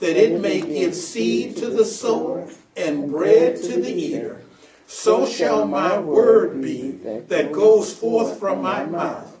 that 0.00 0.16
it 0.16 0.40
may 0.40 0.60
give 0.60 0.96
seed 0.96 1.56
to 1.58 1.70
the 1.70 1.84
sower 1.84 2.48
and 2.76 3.10
bread 3.10 3.56
to 3.56 3.80
the 3.80 3.92
eater 3.92 4.42
so 4.86 5.26
shall 5.26 5.66
my 5.66 5.98
word 5.98 6.62
be 6.62 6.92
that 7.28 7.52
goes 7.52 7.92
forth 7.92 8.38
from 8.38 8.62
my 8.62 8.84
mouth. 8.84 9.36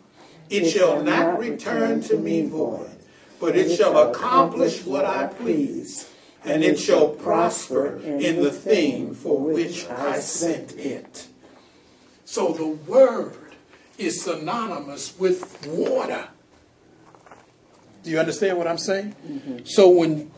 It 0.50 0.68
shall 0.70 1.02
not 1.02 1.38
return 1.38 2.02
to 2.02 2.16
me 2.16 2.46
void, 2.46 2.96
but 3.40 3.56
it 3.56 3.76
shall 3.76 4.10
accomplish 4.10 4.84
what 4.84 5.04
I 5.04 5.26
please, 5.26 6.12
and 6.44 6.62
it 6.62 6.78
shall 6.78 7.08
prosper 7.08 7.96
in 7.98 8.42
the 8.42 8.50
thing 8.50 9.14
for 9.14 9.38
which 9.38 9.88
I 9.88 10.18
sent 10.18 10.72
it. 10.76 11.28
So 12.24 12.52
the 12.52 12.66
word 12.66 13.36
is 13.98 14.22
synonymous 14.22 15.18
with 15.18 15.66
water. 15.66 16.28
Do 18.02 18.10
you 18.10 18.18
understand 18.18 18.58
what 18.58 18.66
I'm 18.66 18.78
saying? 18.78 19.14
Mm-hmm. 19.26 19.58
So 19.64 19.88
when 19.88 20.30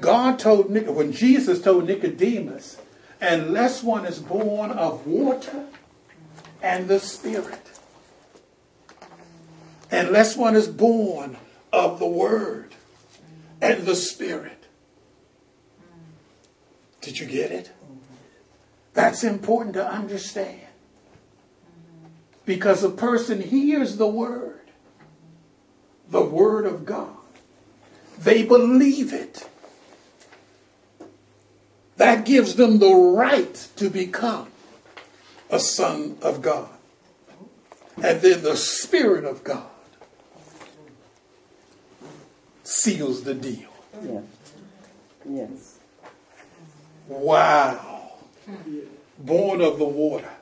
God 0.00 0.38
told 0.38 0.70
when 0.70 1.12
Jesus 1.12 1.60
told 1.60 1.86
Nicodemus 1.86 2.78
unless 3.20 3.82
one 3.82 4.06
is 4.06 4.18
born 4.18 4.70
of 4.70 5.06
water 5.06 5.66
and 6.62 6.88
the 6.88 6.98
Spirit. 6.98 7.70
Unless 9.90 10.36
one 10.36 10.56
is 10.56 10.68
born 10.68 11.36
of 11.72 11.98
the 11.98 12.06
Word 12.06 12.74
and 13.60 13.84
the 13.84 13.96
Spirit. 13.96 14.64
Did 17.00 17.18
you 17.18 17.26
get 17.26 17.50
it? 17.50 17.72
That's 18.94 19.24
important 19.24 19.74
to 19.74 19.86
understand. 19.86 20.60
Because 22.44 22.82
a 22.82 22.90
person 22.90 23.40
hears 23.40 23.96
the 23.96 24.06
Word, 24.06 24.70
the 26.08 26.22
Word 26.24 26.66
of 26.66 26.84
God, 26.84 27.16
they 28.18 28.44
believe 28.44 29.12
it 29.12 29.48
that 32.00 32.24
gives 32.24 32.54
them 32.54 32.78
the 32.78 32.94
right 32.94 33.68
to 33.76 33.90
become 33.90 34.48
a 35.50 35.58
son 35.58 36.16
of 36.22 36.40
God. 36.40 36.70
And 38.02 38.22
then 38.22 38.42
the 38.42 38.56
Spirit 38.56 39.26
of 39.26 39.44
God 39.44 39.68
seals 42.64 43.24
the 43.24 43.34
deal. 43.34 43.68
Yeah. 44.02 44.20
Yes. 45.28 45.78
Wow. 47.06 48.12
Born 49.18 49.60
of 49.60 49.78
the 49.78 49.84
water 49.84 50.32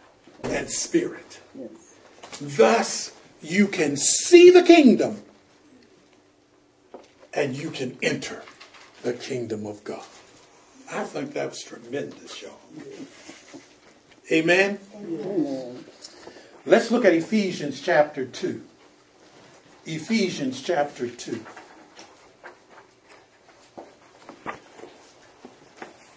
and 0.45 0.71
spirit. 0.71 1.41
Yes. 1.59 1.97
Thus, 2.41 3.17
you 3.43 3.67
can 3.67 3.97
see 3.97 4.51
the 4.51 4.63
kingdom 4.63 5.23
and 7.35 7.57
you 7.57 7.71
can 7.71 7.99
enter 8.01 8.45
the 9.03 9.15
kingdom 9.15 9.67
of 9.67 9.83
God. 9.83 10.05
I 10.91 11.05
think 11.05 11.35
that 11.35 11.51
was 11.51 11.63
tremendous, 11.63 12.43
y'all. 12.43 12.59
Amen? 14.33 14.79
Let's 16.65 16.91
look 16.91 17.05
at 17.05 17.13
Ephesians 17.13 17.81
chapter 17.81 18.25
2. 18.25 18.63
Ephesians 19.87 20.63
chapter 20.63 21.09
2. 21.09 21.45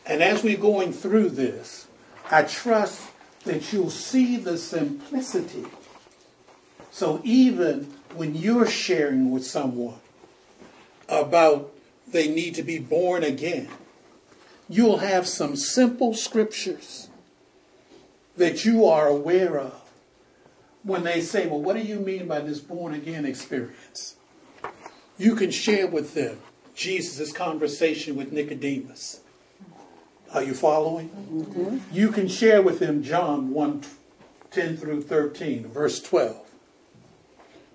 And 0.06 0.22
as 0.22 0.44
we're 0.44 0.58
going 0.58 0.94
through 0.94 1.30
this, 1.30 1.88
I 2.30 2.44
trust 2.44 3.02
that 3.46 3.72
you'll 3.72 3.90
see 3.90 4.38
the 4.38 4.58
simplicity. 4.58 5.66
So 6.92 7.22
even 7.24 7.94
when 8.16 8.36
you're 8.36 8.68
sharing 8.68 9.32
with 9.32 9.46
someone 9.46 10.00
about 11.08 11.72
they 12.08 12.28
need 12.28 12.56
to 12.56 12.64
be 12.64 12.78
born 12.78 13.24
again, 13.24 13.70
you'll 14.74 14.98
have 14.98 15.28
some 15.28 15.56
simple 15.56 16.14
scriptures 16.14 17.10
that 18.38 18.64
you 18.66 18.86
are 18.86 19.08
aware 19.08 19.60
of 19.60 19.92
when 20.84 21.04
they 21.04 21.22
say, 21.22 21.48
Well, 21.48 21.62
what 21.62 21.76
do 21.76 21.84
you 21.84 22.00
mean 22.00 22.28
by 22.28 22.40
this 22.40 22.60
born 22.60 22.94
again 22.94 23.26
experience? 23.26 24.16
You 25.18 25.36
can 25.36 25.52
share 25.52 25.88
with 25.88 26.14
them 26.14 26.40
Jesus' 26.74 27.32
conversation 27.32 28.16
with 28.16 28.32
Nicodemus. 28.32 29.20
Are 30.34 30.42
you 30.42 30.54
following? 30.54 31.10
Mm-hmm. 31.10 31.78
You 31.92 32.10
can 32.10 32.28
share 32.28 32.62
with 32.62 32.80
them 32.80 33.04
John 33.04 33.52
1 33.52 33.84
10 34.52 34.78
through 34.78 35.02
13, 35.02 35.68
verse 35.68 36.02
12. 36.02 36.38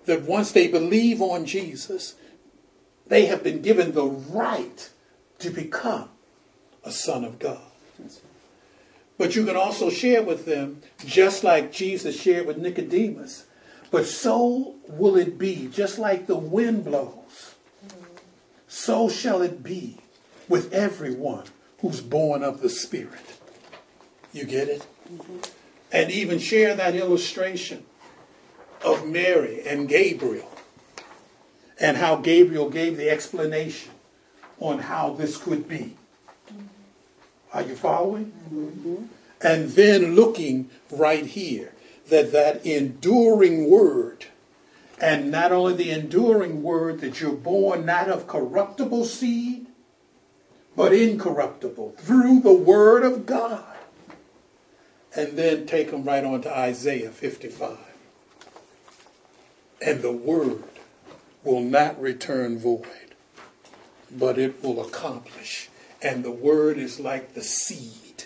That 0.05 0.23
once 0.23 0.51
they 0.51 0.67
believe 0.67 1.21
on 1.21 1.45
Jesus, 1.45 2.15
they 3.07 3.25
have 3.25 3.43
been 3.43 3.61
given 3.61 3.93
the 3.93 4.05
right 4.05 4.89
to 5.39 5.49
become 5.49 6.09
a 6.87 6.91
son 6.91 7.23
of 7.23 7.37
God. 7.37 7.59
But 9.17 9.35
you 9.35 9.45
can 9.45 9.55
also 9.55 9.89
share 9.89 10.23
with 10.23 10.45
them, 10.45 10.81
just 11.05 11.43
like 11.43 11.71
Jesus 11.71 12.19
shared 12.19 12.47
with 12.47 12.57
Nicodemus, 12.57 13.45
But 13.89 14.05
so 14.05 14.75
will 14.87 15.15
it 15.15 15.37
be, 15.37 15.67
just 15.67 15.97
like 15.97 16.27
the 16.27 16.37
wind 16.37 16.85
blows, 16.85 17.55
so 18.67 19.09
shall 19.09 19.41
it 19.41 19.63
be 19.63 19.99
with 20.49 20.73
everyone 20.73 21.45
who's 21.79 22.01
born 22.01 22.43
of 22.43 22.61
the 22.61 22.69
Spirit. 22.69 23.39
You 24.33 24.45
get 24.45 24.67
it? 24.67 24.85
And 25.91 26.11
even 26.11 26.39
share 26.39 26.75
that 26.75 26.95
illustration 26.95 27.85
of 28.83 29.07
Mary 29.07 29.61
and 29.65 29.87
Gabriel 29.87 30.51
and 31.79 31.97
how 31.97 32.17
Gabriel 32.17 32.69
gave 32.69 32.97
the 32.97 33.09
explanation 33.09 33.91
on 34.59 34.79
how 34.79 35.13
this 35.13 35.37
could 35.37 35.67
be. 35.67 35.95
Are 37.57 37.63
you 37.63 37.75
following? 37.75 38.31
Mm-hmm. 38.53 39.05
And 39.41 39.71
then 39.71 40.13
looking 40.13 40.69
right 40.91 41.25
here 41.25 41.73
that 42.07 42.31
that 42.31 42.63
enduring 42.63 43.67
word, 43.67 44.27
and 45.01 45.31
not 45.31 45.51
only 45.51 45.73
the 45.73 45.89
enduring 45.89 46.61
word 46.61 47.01
that 47.01 47.19
you're 47.19 47.31
born 47.31 47.83
not 47.83 48.09
of 48.09 48.27
corruptible 48.27 49.05
seed, 49.05 49.65
but 50.75 50.93
incorruptible 50.93 51.95
through 51.97 52.41
the 52.41 52.53
word 52.53 53.03
of 53.03 53.25
God. 53.25 53.63
And 55.15 55.35
then 55.35 55.65
take 55.65 55.89
them 55.89 56.03
right 56.03 56.23
on 56.23 56.43
to 56.43 56.55
Isaiah 56.55 57.09
55. 57.09 57.75
And 59.81 60.03
the 60.03 60.11
word 60.11 60.63
will 61.43 61.61
not 61.61 61.99
return 61.99 62.59
void, 62.59 63.15
but 64.11 64.37
it 64.37 64.63
will 64.63 64.79
accomplish. 64.79 65.71
And 66.01 66.23
the 66.23 66.31
word 66.31 66.77
is 66.77 66.99
like 66.99 67.33
the 67.33 67.43
seed, 67.43 68.25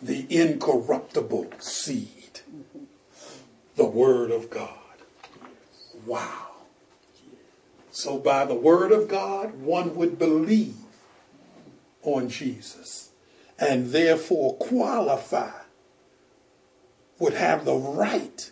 the 0.00 0.26
incorruptible 0.30 1.52
seed, 1.58 2.40
the 3.76 3.86
word 3.86 4.30
of 4.30 4.48
God. 4.48 4.68
Wow. 6.06 6.48
So 7.90 8.18
by 8.18 8.44
the 8.44 8.54
word 8.54 8.92
of 8.92 9.08
God, 9.08 9.60
one 9.60 9.94
would 9.96 10.18
believe 10.18 10.76
on 12.02 12.28
Jesus 12.28 13.10
and 13.58 13.90
therefore 13.92 14.56
qualify, 14.56 15.52
would 17.18 17.34
have 17.34 17.64
the 17.64 17.76
right 17.76 18.50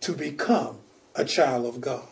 to 0.00 0.12
become 0.12 0.78
a 1.14 1.24
child 1.24 1.66
of 1.66 1.80
God. 1.80 2.02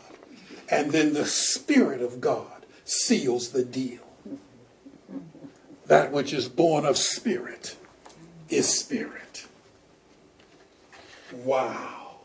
And 0.69 0.91
then 0.91 1.13
the 1.13 1.25
Spirit 1.25 2.01
of 2.01 2.19
God 2.19 2.65
seals 2.83 3.49
the 3.49 3.63
deal. 3.63 4.01
That 5.87 6.11
which 6.11 6.33
is 6.33 6.47
born 6.47 6.85
of 6.85 6.97
spirit 6.97 7.75
is 8.49 8.67
spirit. 8.67 9.47
Wow. 11.31 12.17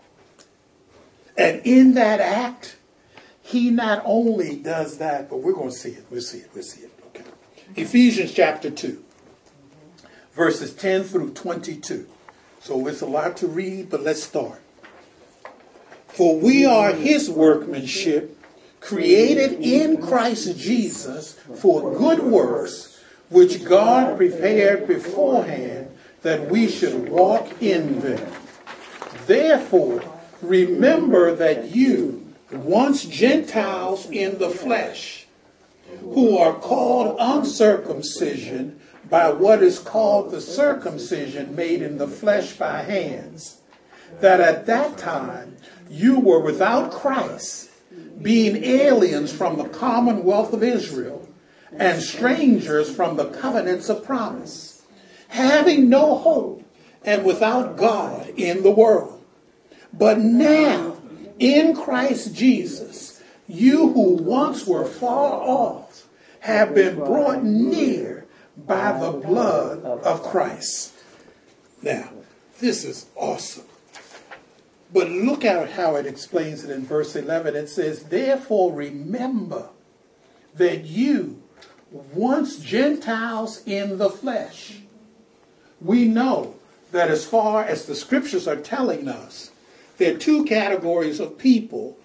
And 1.37 1.63
in 1.65 1.95
that 1.95 2.21
act, 2.21 2.77
he 3.43 3.71
not 3.71 4.03
only 4.05 4.57
does 4.57 4.99
that, 4.99 5.31
but 5.31 5.39
we're 5.39 5.53
going 5.53 5.71
to 5.71 5.77
see 5.77 5.91
it. 5.91 6.05
We'll 6.11 6.21
see 6.21 6.39
it. 6.39 6.51
We'll 6.55 6.63
see 6.63 6.83
it. 6.83 6.93
Okay. 7.07 7.25
Ephesians 7.77 8.33
chapter 8.35 8.71
2, 8.71 9.03
verses 10.35 10.75
10 10.75 11.05
through 11.05 11.31
22. 11.31 12.07
So 12.61 12.87
it's 12.87 13.01
a 13.01 13.07
lot 13.07 13.37
to 13.39 13.47
read, 13.47 13.89
but 13.89 14.03
let's 14.03 14.23
start. 14.23 14.61
For 16.09 16.39
we 16.39 16.67
are 16.67 16.93
his 16.93 17.31
workmanship, 17.31 18.37
created 18.81 19.53
in 19.61 20.03
Christ 20.03 20.59
Jesus 20.59 21.35
for 21.35 21.97
good 21.97 22.21
works, 22.21 22.98
which 23.29 23.65
God 23.65 24.17
prepared 24.17 24.87
beforehand 24.87 25.89
that 26.23 26.49
we 26.49 26.69
should 26.69 27.09
walk 27.09 27.63
in 27.63 28.01
them. 28.01 28.33
Therefore, 29.27 30.03
remember 30.41 31.35
that 31.35 31.75
you, 31.75 32.35
once 32.51 33.05
Gentiles 33.05 34.11
in 34.11 34.39
the 34.39 34.51
flesh, 34.51 35.27
who 36.01 36.37
are 36.37 36.55
called 36.55 37.17
uncircumcision 37.19 38.81
by 39.09 39.31
what 39.31 39.63
is 39.63 39.79
called 39.79 40.31
the 40.31 40.41
circumcision 40.41 41.55
made 41.55 41.83
in 41.83 41.99
the 41.99 42.09
flesh 42.09 42.55
by 42.55 42.83
hands, 42.83 43.61
that 44.21 44.41
at 44.41 44.67
that 44.67 44.99
time 44.99 45.57
you 45.91 46.19
were 46.19 46.41
without 46.41 46.91
Christ, 46.91 47.71
being 48.21 48.63
aliens 48.65 49.33
from 49.33 49.57
the 49.57 49.69
commonwealth 49.69 50.53
of 50.53 50.63
Israel 50.63 51.28
and 51.77 52.03
strangers 52.03 52.95
from 52.95 53.17
the 53.17 53.27
covenants 53.27 53.89
of 53.89 54.05
promise, 54.05 54.83
having 55.29 55.89
no 55.89 56.17
hope 56.17 56.65
and 57.05 57.25
without 57.25 57.77
God 57.77 58.29
in 58.37 58.63
the 58.63 58.71
world. 58.71 59.23
But 59.93 60.19
now, 60.19 60.97
in 61.39 61.75
Christ 61.75 62.35
Jesus, 62.35 63.23
you 63.47 63.93
who 63.93 64.15
once 64.15 64.67
were 64.67 64.85
far 64.85 65.41
off 65.41 66.07
have 66.41 66.75
been 66.75 66.97
brought 66.97 67.43
near 67.43 68.27
by 68.57 68.99
the 68.99 69.13
blood 69.13 69.85
of 69.85 70.23
Christ. 70.23 70.93
Now, 71.83 72.11
this 72.61 72.85
is 72.85 73.07
awesome. 73.15 73.65
But 74.93 75.11
look 75.11 75.45
at 75.45 75.71
how 75.73 75.97
it 75.97 76.07
explains 76.07 76.65
it 76.65 76.71
in 76.71 76.85
verse 76.85 77.15
11. 77.15 77.55
It 77.55 77.69
says, 77.69 78.05
Therefore 78.05 78.73
remember 78.73 79.69
that 80.55 80.85
you, 80.85 81.43
once 81.91 82.59
Gentiles 82.59 83.63
in 83.67 83.99
the 83.99 84.11
flesh, 84.11 84.79
we 85.81 86.05
know 86.07 86.55
that 86.93 87.11
as 87.11 87.25
far 87.25 87.63
as 87.65 87.87
the 87.87 87.95
scriptures 87.95 88.49
are 88.49 88.57
telling 88.57 89.09
us, 89.09 89.51
there 89.97 90.15
are 90.15 90.19
two 90.19 90.45
categories 90.45 91.21
of 91.21 91.39
people 91.39 91.97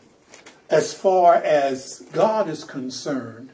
as 0.69 0.93
far 0.93 1.35
as 1.35 2.03
God 2.11 2.49
is 2.49 2.63
concerned. 2.63 3.51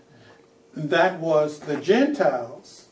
And 0.75 0.89
that 0.89 1.19
was 1.19 1.59
the 1.59 1.77
Gentiles 1.77 2.87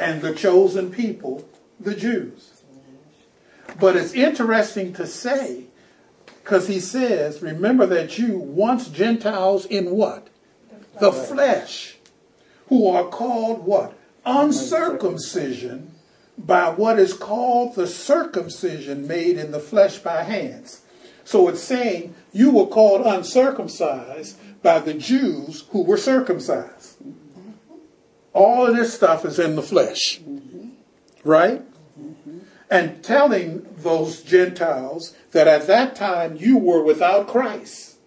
and 0.00 0.22
the 0.22 0.34
chosen 0.34 0.90
people, 0.90 1.46
the 1.78 1.94
Jews. 1.94 2.62
But 3.78 3.96
it's 3.96 4.12
interesting 4.12 4.92
to 4.94 5.06
say, 5.06 5.64
because 6.42 6.68
he 6.68 6.80
says, 6.80 7.42
remember 7.42 7.86
that 7.86 8.18
you 8.18 8.38
once 8.38 8.88
Gentiles 8.88 9.64
in 9.66 9.90
what? 9.90 10.28
The 11.00 11.12
flesh, 11.12 11.93
who 12.68 12.88
are 12.88 13.04
called 13.08 13.64
what? 13.64 13.96
Uncircumcision 14.24 15.92
by 16.36 16.70
what 16.70 16.98
is 16.98 17.12
called 17.12 17.74
the 17.74 17.86
circumcision 17.86 19.06
made 19.06 19.36
in 19.36 19.52
the 19.52 19.60
flesh 19.60 19.98
by 19.98 20.22
hands. 20.22 20.82
So 21.24 21.48
it's 21.48 21.62
saying 21.62 22.14
you 22.32 22.50
were 22.50 22.66
called 22.66 23.06
uncircumcised 23.06 24.36
by 24.62 24.80
the 24.80 24.94
Jews 24.94 25.64
who 25.70 25.82
were 25.82 25.96
circumcised. 25.96 26.96
All 28.32 28.66
of 28.66 28.76
this 28.76 28.94
stuff 28.94 29.24
is 29.24 29.38
in 29.38 29.56
the 29.56 29.62
flesh. 29.62 30.20
Right? 31.22 31.62
and 32.70 33.04
telling 33.04 33.66
those 33.76 34.22
Gentiles 34.22 35.14
that 35.30 35.46
at 35.46 35.66
that 35.66 35.94
time 35.94 36.36
you 36.36 36.58
were 36.58 36.82
without 36.82 37.28
Christ, 37.28 37.98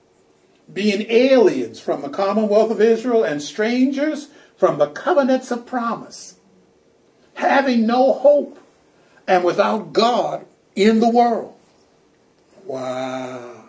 being 0.72 1.10
aliens 1.10 1.80
from 1.80 2.02
the 2.02 2.10
commonwealth 2.10 2.72
of 2.72 2.82
Israel 2.82 3.24
and 3.24 3.42
strangers 3.42 4.28
from 4.58 4.80
the 4.80 4.88
covenants 4.88 5.52
of 5.52 5.66
promise, 5.66 6.36
having 7.36 7.86
no 7.86 8.14
hope 8.14 8.60
and 9.28 9.44
without 9.44 9.94
God 9.94 10.46
in 10.76 11.00
the 11.00 11.10
world. 11.10 11.54
Wow. 12.66 13.66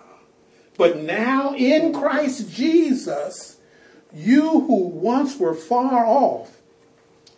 But 0.77 0.99
now 1.03 1.55
in 1.55 1.93
Christ 1.93 2.51
Jesus, 2.51 3.59
you 4.15 4.61
who 4.61 4.89
once 4.89 5.37
were 5.39 5.55
far 5.55 6.07
off 6.07 6.57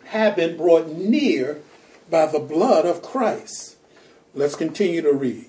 have 0.05 0.35
been 0.35 0.57
brought 0.57 0.87
near 0.87 1.61
by 2.09 2.25
the 2.27 2.39
blood 2.39 2.85
of 2.85 3.01
Christ. 3.01 3.77
Let's 4.33 4.55
continue 4.55 5.01
to 5.01 5.13
read. 5.13 5.45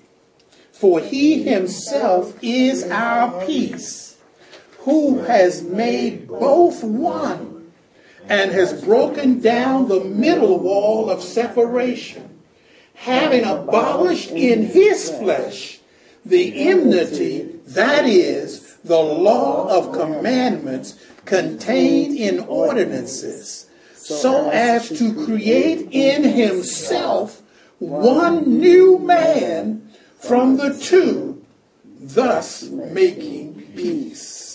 For 0.71 0.99
he 0.99 1.43
himself 1.43 2.37
is 2.41 2.83
our 2.89 3.45
peace, 3.45 4.17
who 4.79 5.19
has 5.19 5.61
made 5.61 6.27
both 6.27 6.83
one 6.83 7.52
and 8.29 8.51
has 8.51 8.83
broken 8.83 9.39
down 9.39 9.87
the 9.87 10.03
middle 10.03 10.59
wall 10.59 11.09
of 11.09 11.21
separation, 11.21 12.39
having 12.93 13.43
abolished 13.43 14.31
in 14.31 14.65
his 14.65 15.09
flesh 15.09 15.79
the 16.25 16.69
enmity, 16.69 17.49
that 17.67 18.05
is, 18.05 18.77
the 18.83 18.99
law 18.99 19.67
of 19.67 19.93
commandments 19.93 20.99
contained 21.25 22.17
in 22.17 22.39
ordinances 22.41 23.69
so 24.03 24.49
as 24.49 24.89
to 24.89 25.25
create 25.25 25.87
in 25.91 26.23
himself 26.23 27.41
one 27.79 28.59
new 28.59 28.99
man 28.99 29.89
from 30.19 30.57
the 30.57 30.77
two, 30.77 31.43
thus 31.99 32.63
making 32.63 33.61
peace, 33.75 34.52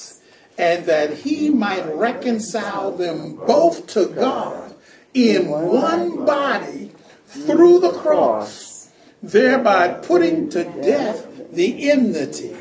and 0.59 0.87
that 0.87 1.18
he 1.18 1.49
might 1.49 1.87
reconcile 1.94 2.90
them 2.90 3.37
both 3.47 3.87
to 3.87 4.07
God 4.07 4.75
in 5.14 5.49
one 5.49 6.25
body 6.27 6.90
through 7.27 7.79
the 7.79 7.92
cross, 7.92 8.90
thereby 9.23 9.88
putting 9.88 10.51
to 10.51 10.64
death 10.64 11.27
the 11.53 11.90
enmity. 11.90 12.57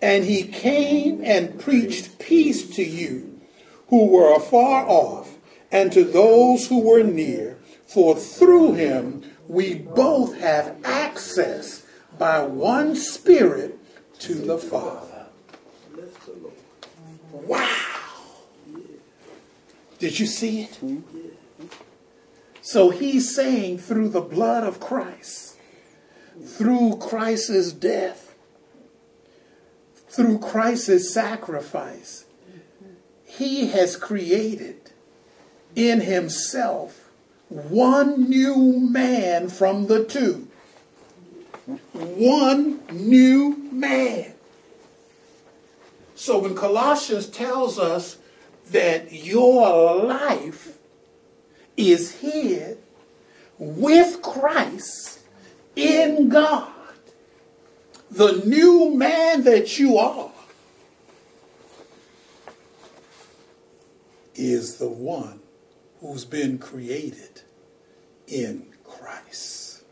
And 0.00 0.24
he 0.24 0.44
came 0.44 1.22
and 1.24 1.58
preached 1.60 2.20
peace 2.20 2.74
to 2.76 2.84
you 2.84 3.40
who 3.88 4.06
were 4.06 4.34
afar 4.34 4.88
off 4.88 5.36
and 5.72 5.92
to 5.92 6.04
those 6.04 6.68
who 6.68 6.80
were 6.80 7.02
near. 7.02 7.58
For 7.84 8.14
through 8.14 8.74
him 8.74 9.24
we 9.48 9.74
both 9.74 10.38
have 10.38 10.76
access 10.84 11.84
by 12.16 12.44
one 12.44 12.94
Spirit 12.94 13.76
to 14.20 14.34
the 14.34 14.58
Father. 14.58 15.09
Wow. 17.32 17.68
Did 19.98 20.18
you 20.18 20.26
see 20.26 20.62
it? 20.62 20.78
So 22.62 22.90
he's 22.90 23.34
saying 23.34 23.78
through 23.78 24.08
the 24.10 24.20
blood 24.20 24.64
of 24.64 24.80
Christ, 24.80 25.56
through 26.44 26.96
Christ's 26.96 27.72
death, 27.72 28.34
through 30.08 30.38
Christ's 30.38 31.12
sacrifice, 31.12 32.24
he 33.24 33.68
has 33.68 33.96
created 33.96 34.90
in 35.76 36.00
himself 36.00 37.10
one 37.48 38.28
new 38.28 38.78
man 38.78 39.48
from 39.48 39.86
the 39.86 40.04
two. 40.04 40.48
One 41.92 42.80
new 42.90 43.56
man. 43.70 44.34
So 46.20 46.36
when 46.40 46.54
Colossians 46.54 47.28
tells 47.28 47.78
us 47.78 48.18
that 48.72 49.10
your 49.10 50.04
life 50.04 50.76
is 51.78 52.16
hid 52.16 52.76
with 53.58 54.20
Christ 54.20 55.20
in 55.74 56.28
God, 56.28 56.70
the 58.10 58.42
new 58.44 58.94
man 58.94 59.44
that 59.44 59.78
you 59.78 59.96
are 59.96 60.30
is 64.34 64.76
the 64.76 64.90
one 64.90 65.40
who's 66.02 66.26
been 66.26 66.58
created 66.58 67.40
in 68.26 68.66
Christ. 68.84 69.84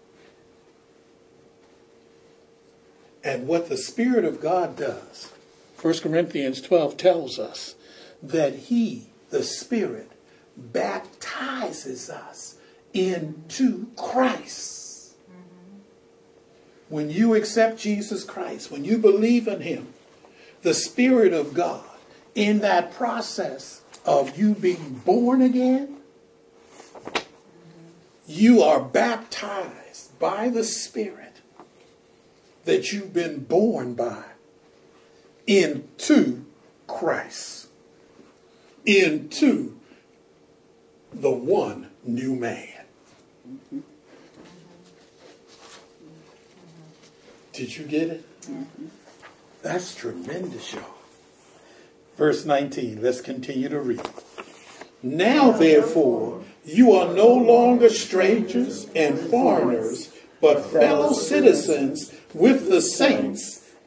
And 3.25 3.49
what 3.49 3.71
the 3.71 3.79
Spirit 3.79 4.27
of 4.27 4.43
God 4.43 4.77
does, 4.77 5.33
1 5.81 6.01
Corinthians 6.01 6.61
12 6.61 6.97
tells 6.97 7.38
us 7.38 7.77
that 8.23 8.55
He, 8.55 9.07
the 9.31 9.45
Spirit, 9.45 10.11
baptizes 10.57 12.11
us 12.11 12.57
into 12.93 13.87
Christ. 13.97 15.14
Mm-hmm. 15.31 15.79
When 16.88 17.11
you 17.11 17.35
accept 17.35 17.79
Jesus 17.79 18.25
Christ, 18.25 18.73
when 18.73 18.85
you 18.85 18.99
believe 18.99 19.47
in 19.47 19.61
Him, 19.61 19.95
the 20.62 20.75
Spirit 20.75 21.33
of 21.33 21.55
God, 21.55 21.85
in 22.35 22.59
that 22.61 22.93
process 22.93 23.83
of 24.05 24.37
you 24.37 24.55
being 24.55 25.01
born 25.05 25.43
again, 25.43 25.99
mm-hmm. 27.05 27.21
you 28.27 28.62
are 28.62 28.81
baptized 28.81 30.19
by 30.19 30.49
the 30.49 30.64
Spirit 30.64 31.37
that 32.64 32.91
you've 32.91 33.12
been 33.14 33.45
born 33.45 33.95
by 33.95 34.25
into 35.48 36.44
Christ, 36.87 37.68
into 38.84 39.80
the 41.12 41.30
one 41.30 41.88
new 42.04 42.37
man. 42.37 42.68
Did 47.54 47.76
you 47.76 47.84
get 47.84 48.11
it? 48.11 48.24
That's 49.62 49.94
tremendous, 49.94 50.74
y'all. 50.74 50.84
Verse 52.16 52.44
19, 52.44 53.00
let's 53.02 53.20
continue 53.20 53.68
to 53.70 53.80
read. 53.80 54.06
Now, 55.02 55.50
therefore, 55.52 56.44
you 56.64 56.92
are 56.92 57.14
no 57.14 57.28
longer 57.28 57.88
strangers 57.88 58.87
and 58.94 59.18
foreigners, 59.18 60.12
but 60.40 60.66
fellow 60.66 61.12
citizens 61.12 62.12
with 62.34 62.68
the 62.68 62.82
saints 62.82 63.58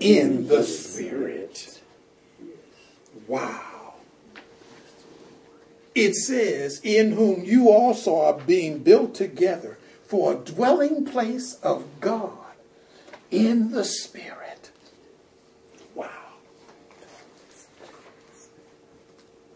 in 0.00 0.48
the 0.48 0.64
Spirit. 0.64 1.80
Wow. 3.28 3.94
It 5.94 6.14
says, 6.14 6.80
in 6.82 7.12
whom 7.12 7.44
you 7.44 7.70
also 7.70 8.18
are 8.18 8.38
being 8.38 8.78
built 8.78 9.14
together 9.14 9.78
for 10.06 10.32
a 10.32 10.36
dwelling 10.36 11.04
place 11.04 11.54
of 11.62 11.84
God 12.00 12.32
in 13.30 13.70
the 13.70 13.84
Spirit. 13.84 14.70
Wow. 15.94 16.08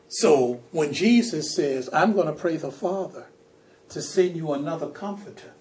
So 0.08 0.60
when 0.70 0.92
Jesus 0.92 1.54
says, 1.54 1.88
I'm 1.92 2.12
going 2.12 2.26
to 2.26 2.32
pray 2.32 2.56
the 2.56 2.70
Father 2.70 3.26
to 3.88 4.02
send 4.02 4.36
you 4.36 4.52
another 4.52 4.88
comforter, 4.88 5.52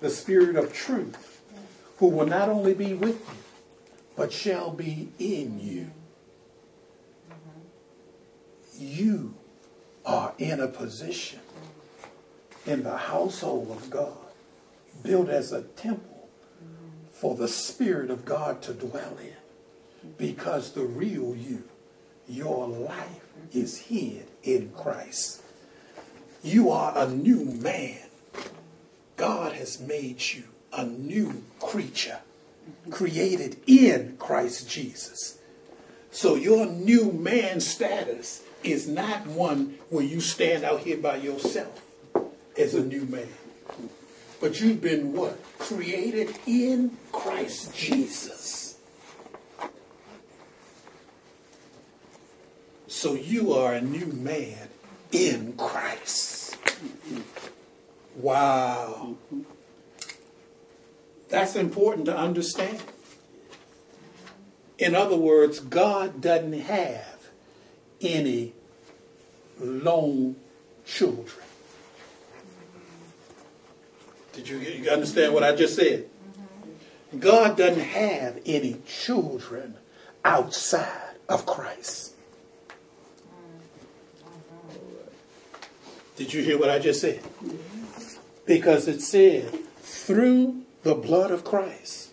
the 0.00 0.10
Spirit 0.10 0.56
of 0.56 0.72
truth, 0.72 1.27
who 1.98 2.08
will 2.08 2.26
not 2.26 2.48
only 2.48 2.74
be 2.74 2.94
with 2.94 3.18
you, 3.28 3.36
but 4.16 4.32
shall 4.32 4.70
be 4.70 5.12
in 5.18 5.60
you. 5.60 5.90
You 8.78 9.34
are 10.06 10.32
in 10.38 10.60
a 10.60 10.68
position 10.68 11.40
in 12.66 12.82
the 12.82 12.96
household 12.96 13.70
of 13.70 13.90
God, 13.90 14.16
built 15.02 15.28
as 15.28 15.52
a 15.52 15.62
temple 15.62 16.28
for 17.12 17.34
the 17.34 17.48
Spirit 17.48 18.10
of 18.10 18.24
God 18.24 18.62
to 18.62 18.72
dwell 18.72 19.16
in. 19.18 20.12
Because 20.16 20.72
the 20.72 20.84
real 20.84 21.34
you, 21.34 21.64
your 22.28 22.68
life, 22.68 23.26
is 23.52 23.78
hid 23.78 24.26
in 24.42 24.70
Christ. 24.70 25.42
You 26.42 26.70
are 26.70 26.96
a 26.96 27.08
new 27.08 27.44
man. 27.44 27.98
God 29.16 29.54
has 29.54 29.80
made 29.80 30.22
you 30.22 30.44
a 30.72 30.84
new 30.84 31.42
creature, 31.60 32.20
created 32.90 33.56
in 33.66 34.16
Christ 34.18 34.68
Jesus. 34.68 35.38
So 36.10 36.34
your 36.34 36.66
new 36.66 37.12
man 37.12 37.60
status 37.60 38.42
is 38.64 38.88
not 38.88 39.26
one 39.26 39.78
where 39.88 40.04
you 40.04 40.20
stand 40.20 40.64
out 40.64 40.80
here 40.80 40.96
by 40.96 41.16
yourself 41.16 41.80
as 42.56 42.74
a 42.74 42.84
new 42.84 43.04
man. 43.04 43.28
But 44.40 44.60
you've 44.60 44.80
been 44.80 45.12
what? 45.12 45.38
Created 45.58 46.38
in 46.46 46.96
Christ 47.12 47.74
Jesus. 47.74 48.78
So 52.86 53.14
you 53.14 53.52
are 53.52 53.74
a 53.74 53.80
new 53.80 54.06
man 54.06 54.68
in 55.12 55.54
Christ. 55.56 56.56
Wow. 58.16 59.16
That's 61.28 61.56
important 61.56 62.06
to 62.06 62.16
understand. 62.16 62.82
In 64.78 64.94
other 64.94 65.16
words, 65.16 65.60
God 65.60 66.20
doesn't 66.20 66.52
have 66.52 67.18
any 68.00 68.54
lone 69.60 70.36
children. 70.86 71.44
Did 74.32 74.48
you, 74.48 74.58
you 74.58 74.90
understand 74.90 75.34
what 75.34 75.42
I 75.42 75.54
just 75.54 75.74
said? 75.74 76.08
God 77.18 77.56
doesn't 77.56 77.82
have 77.82 78.40
any 78.46 78.80
children 78.86 79.74
outside 80.24 81.16
of 81.28 81.44
Christ. 81.44 82.14
Did 86.16 86.32
you 86.32 86.42
hear 86.42 86.58
what 86.58 86.70
I 86.70 86.78
just 86.78 87.00
said? 87.00 87.20
Because 88.44 88.88
it 88.88 89.00
said, 89.00 89.52
through 89.78 90.62
the 90.88 90.94
blood 90.94 91.30
of 91.30 91.44
Christ, 91.44 92.12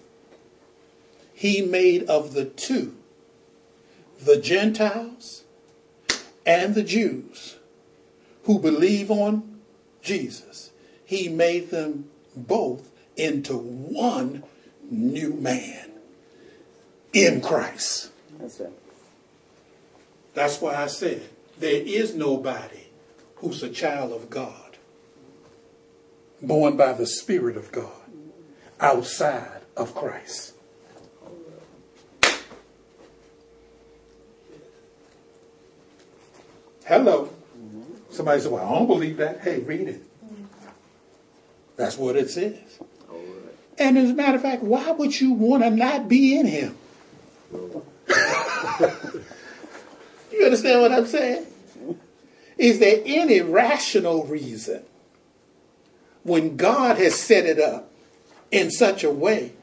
he 1.34 1.62
made 1.62 2.04
of 2.10 2.34
the 2.34 2.44
two, 2.44 2.94
the 4.22 4.36
Gentiles 4.36 5.46
and 6.46 6.76
the 6.76 6.84
Jews 6.84 7.56
who 8.44 8.60
believe 8.60 9.10
on 9.10 9.62
Jesus, 10.02 10.72
he 11.06 11.30
made 11.30 11.70
them 11.70 12.10
both 12.36 12.92
into 13.16 13.54
one 13.58 14.44
new 14.92 15.32
man 15.32 15.92
in 17.14 17.40
Christ. 17.40 18.12
That's 18.38 18.60
right. 18.60 18.70
That's 20.34 20.60
why 20.60 20.76
I 20.76 20.88
said 20.88 21.24
there 21.60 21.82
is 21.82 22.14
nobody 22.14 22.88
who's 23.38 23.64
a 23.64 23.70
child 23.70 24.12
of 24.12 24.30
God, 24.30 24.76
born 26.42 26.76
by 26.76 26.92
the 26.92 27.08
Spirit 27.08 27.56
of 27.56 27.72
God, 27.72 28.05
outside 28.80 29.62
of 29.76 29.94
Christ. 29.96 30.54
Hello. 36.86 37.30
Somebody 38.12 38.42
said, 38.42 38.52
Well, 38.52 38.66
I 38.66 38.72
don't 38.72 38.88
believe 38.88 39.18
that. 39.18 39.42
Hey, 39.42 39.60
read 39.60 39.88
it. 39.88 40.02
That's 41.76 41.98
what 41.98 42.16
it 42.16 42.30
says. 42.30 42.80
And 43.78 43.98
as 43.98 44.12
a 44.12 44.14
matter 44.14 44.36
of 44.36 44.42
fact, 44.42 44.64
why 44.64 44.92
would 44.92 45.20
you 45.20 45.34
want 45.34 45.64
to 45.64 45.70
not 45.70 46.08
be 46.08 46.38
in 46.38 46.46
him? 46.48 46.78
you 47.52 47.84
understand 50.44 50.82
what 50.82 50.94
I'm 50.94 51.06
saying? 51.08 51.46
Is 52.58 52.80
there 52.80 53.02
any 53.06 53.42
rational 53.42 54.24
reason 54.26 54.84
when 56.24 56.56
God 56.56 56.98
has 56.98 57.16
set 57.16 57.46
it 57.46 57.60
up 57.60 57.92
in 58.52 58.72
such 58.72 59.04
a 59.04 59.12
way 59.12 59.54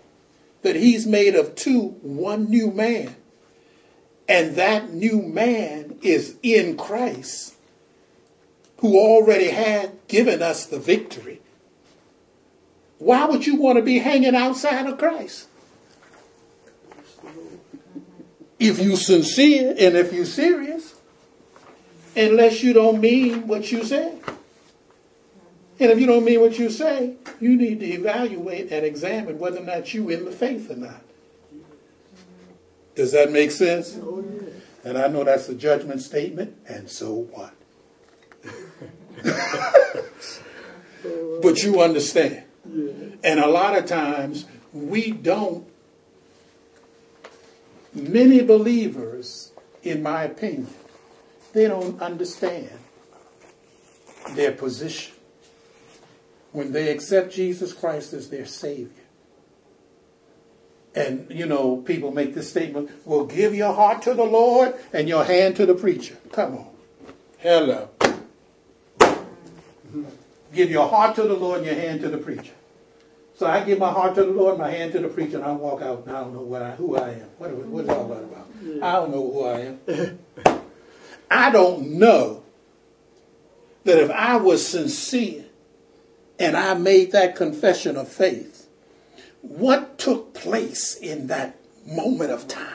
that 0.63 0.77
he's 0.77 1.07
made 1.07 1.35
of 1.35 1.55
two 1.55 1.97
one 2.03 2.49
new 2.51 2.71
man 2.71 3.15
and 4.29 4.57
that 4.57 4.93
new 4.93 5.23
man 5.23 5.99
is 6.03 6.37
in 6.43 6.77
Christ 6.77 7.55
who 8.79 8.99
already 8.99 9.49
had 9.49 10.07
given 10.09 10.43
us 10.43 10.67
the 10.67 10.79
victory 10.79 11.43
why 13.03 13.25
would 13.25 13.45
you 13.49 13.57
want 13.57 13.79
to 13.79 13.83
be 13.83 13.99
hanging 13.99 14.37
outside 14.37 14.87
of 14.87 14.97
Christ? 14.97 15.49
If 18.61 18.79
you 18.79 18.95
sincere 18.95 19.71
and 19.71 19.97
if 19.97 20.13
you 20.13 20.25
serious, 20.25 20.95
unless 22.15 22.63
you 22.63 22.73
don't 22.73 23.01
mean 23.01 23.49
what 23.49 23.73
you 23.73 23.83
say. 23.83 24.15
And 25.81 25.91
if 25.91 25.99
you 25.99 26.07
don't 26.07 26.25
mean 26.25 26.41
what 26.41 26.59
you 26.59 26.71
say, 26.71 27.17
you 27.41 27.57
need 27.57 27.81
to 27.81 27.87
evaluate 27.87 28.71
and 28.71 28.85
examine 28.85 29.39
whether 29.39 29.59
or 29.59 29.65
not 29.65 29.95
you 29.95 30.09
in 30.11 30.25
the 30.25 30.33
faith 30.33 30.71
or 30.71 30.77
not. 30.77 31.03
Does 32.95 33.13
that 33.13 33.33
make 33.33 33.51
sense? 33.51 33.99
Oh, 34.01 34.25
and 34.85 34.99
I 34.99 35.09
know 35.09 35.25
that's 35.25 35.49
a 35.49 35.55
judgment 35.55 36.03
statement, 36.03 36.57
and 36.69 36.91
so 36.91 37.27
what? 37.33 37.55
but 41.43 41.63
you 41.63 41.81
understand. 41.81 42.43
And 42.65 43.41
a 43.41 43.47
lot 43.47 43.79
of 43.79 43.87
times 43.87 44.47
we 44.73 45.13
don't, 45.13 45.67
many 47.95 48.43
believers, 48.43 49.53
in 49.83 50.03
my 50.03 50.25
opinion, 50.25 50.69
they 51.53 51.69
don't 51.69 52.01
understand 52.01 52.71
their 54.31 54.53
position 54.53 55.12
when 56.53 56.73
they 56.73 56.91
accept 56.91 57.33
Jesus 57.33 57.73
Christ 57.73 58.13
as 58.13 58.31
their 58.31 58.47
Savior. 58.47 58.89
And, 60.95 61.27
you 61.31 61.47
know, 61.47 61.77
people 61.79 62.13
make 62.13 62.35
this 62.35 62.51
statement, 62.51 62.91
well, 63.07 63.25
give 63.25 63.55
your 63.55 63.73
heart 63.73 64.03
to 64.03 64.15
the 64.15 64.25
Lord 64.25 64.75
and 64.93 65.09
your 65.09 65.25
hand 65.25 65.57
to 65.57 65.65
the 65.65 65.75
preacher. 65.75 66.19
Come 66.33 66.55
on. 66.57 66.67
Hello. 67.39 67.89
Give 70.53 70.71
your 70.71 70.89
heart 70.89 71.17
to 71.17 71.23
the 71.23 71.35
Lord 71.35 71.59
and 71.59 71.67
your 71.67 71.75
hand 71.75 72.03
to 72.03 72.11
the 72.11 72.19
preacher. 72.19 72.53
So 73.35 73.47
I 73.47 73.65
give 73.65 73.79
my 73.79 73.91
heart 73.91 74.15
to 74.17 74.25
the 74.25 74.31
Lord, 74.31 74.59
my 74.59 74.71
hand 74.71 74.93
to 74.93 75.01
the 75.01 75.09
preacher, 75.09 75.39
and 75.39 75.45
I 75.45 75.53
walk 75.53 75.81
out, 75.81 76.05
and 76.07 76.15
I 76.15 76.21
don't 76.21 76.35
know 76.35 76.43
what 76.43 76.63
I, 76.63 76.73
who 76.73 76.97
I 76.97 77.11
am. 77.11 77.29
What, 77.39 77.51
what's 77.51 77.89
all 77.89 78.07
that 78.09 78.23
about? 78.23 78.47
I 78.83 78.93
don't 78.93 79.11
know 79.11 79.33
who 79.33 79.45
I 79.45 79.61
am. 79.61 80.19
I 81.31 81.51
don't 81.51 81.93
know 81.93 82.45
that 83.85 83.99
if 83.99 84.11
I 84.11 84.37
was 84.37 84.65
sincere 84.67 85.42
and 86.43 86.57
I 86.57 86.75
made 86.75 87.13
that 87.13 87.37
confession 87.37 87.97
of 87.97 88.09
faith, 88.09 88.67
what 89.43 89.97
took 89.97 90.35
place 90.35 90.97
in 90.97 91.29
that 91.29 91.57
moment 91.87 92.33
of 92.33 92.49
time? 92.49 92.67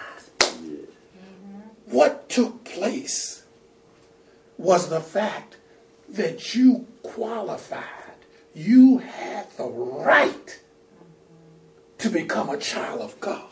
What 1.86 2.30
took 2.30 2.64
place 2.64 3.44
was 4.58 4.88
the 4.90 5.02
fact 5.02 5.58
that 6.08 6.56
you 6.56 6.88
qualified 7.04 7.84
you 8.54 9.00
had 9.00 9.52
the 9.58 9.66
right 9.66 10.60
to 11.98 12.10
become 12.10 12.50
a 12.50 12.58
child 12.58 13.02
of 13.02 13.20
God. 13.20 13.44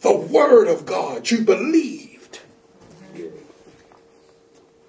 The 0.00 0.16
Word 0.16 0.68
of 0.68 0.86
God, 0.86 1.28
you 1.30 1.42
believed 1.42 2.40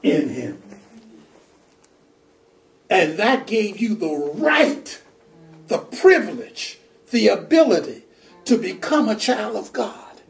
in 0.03 0.29
Him. 0.29 0.68
And 2.89 3.17
that 3.17 3.47
gave 3.47 3.79
you 3.79 3.95
the 3.95 4.33
right, 4.35 5.01
the 5.67 5.77
privilege, 5.77 6.79
the 7.11 7.27
ability 7.27 8.03
to 8.45 8.57
become 8.57 9.07
a 9.07 9.15
child 9.15 9.55
of 9.55 9.71
God. 9.73 10.21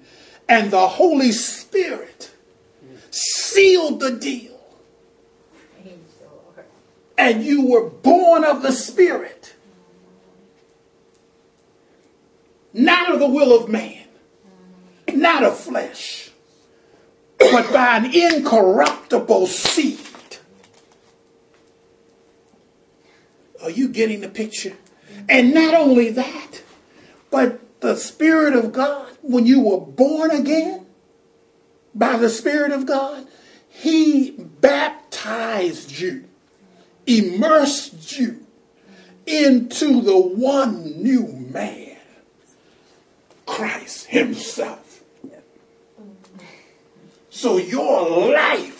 And 0.47 0.71
the 0.71 0.87
Holy 0.87 1.31
Spirit 1.31 2.31
sealed 3.11 3.99
the 3.99 4.11
deal 4.11 4.59
and 7.19 7.43
you 7.43 7.67
were 7.67 7.83
born 7.83 8.45
of 8.45 8.61
the 8.61 8.71
Spirit, 8.71 9.53
not 12.73 13.11
of 13.13 13.19
the 13.19 13.27
will 13.27 13.61
of 13.61 13.67
man, 13.67 14.05
not 15.13 15.43
of 15.43 15.59
flesh, 15.59 16.31
but 17.37 17.71
by 17.73 17.97
an 17.97 18.15
incorruptible 18.15 19.47
seed. 19.47 19.99
Are 23.61 23.69
you 23.69 23.89
getting 23.89 24.21
the 24.21 24.29
picture? 24.29 24.75
And 25.27 25.53
not 25.53 25.73
only 25.73 26.09
that, 26.11 26.63
but 27.29 27.81
the 27.81 27.95
Spirit 27.95 28.53
of 28.53 28.71
God, 28.71 29.09
when 29.21 29.45
you 29.45 29.61
were 29.61 29.79
born 29.79 30.31
again 30.31 30.85
by 31.93 32.17
the 32.17 32.29
Spirit 32.29 32.71
of 32.71 32.85
God, 32.85 33.27
He 33.67 34.31
baptized 34.31 35.99
you 35.99 36.25
immersed 37.09 38.17
you 38.17 38.45
into 39.25 40.01
the 40.01 40.17
one 40.17 41.01
new 41.01 41.27
man, 41.27 41.97
Christ 43.45 44.07
Himself. 44.07 45.03
So 47.29 47.57
your 47.57 48.31
life 48.33 48.78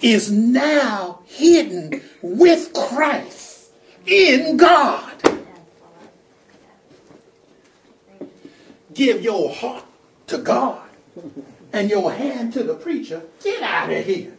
is 0.00 0.30
now 0.30 1.20
hidden 1.26 2.02
with 2.22 2.72
Christ 2.72 3.70
in 4.06 4.56
God. 4.56 5.12
Give 8.94 9.22
your 9.22 9.52
heart 9.52 9.84
to 10.28 10.38
God 10.38 10.88
and 11.72 11.90
your 11.90 12.12
hand 12.12 12.52
to 12.54 12.62
the 12.62 12.74
preacher. 12.74 13.22
Get 13.42 13.62
out 13.62 13.92
of 13.92 14.04
here. 14.04 14.36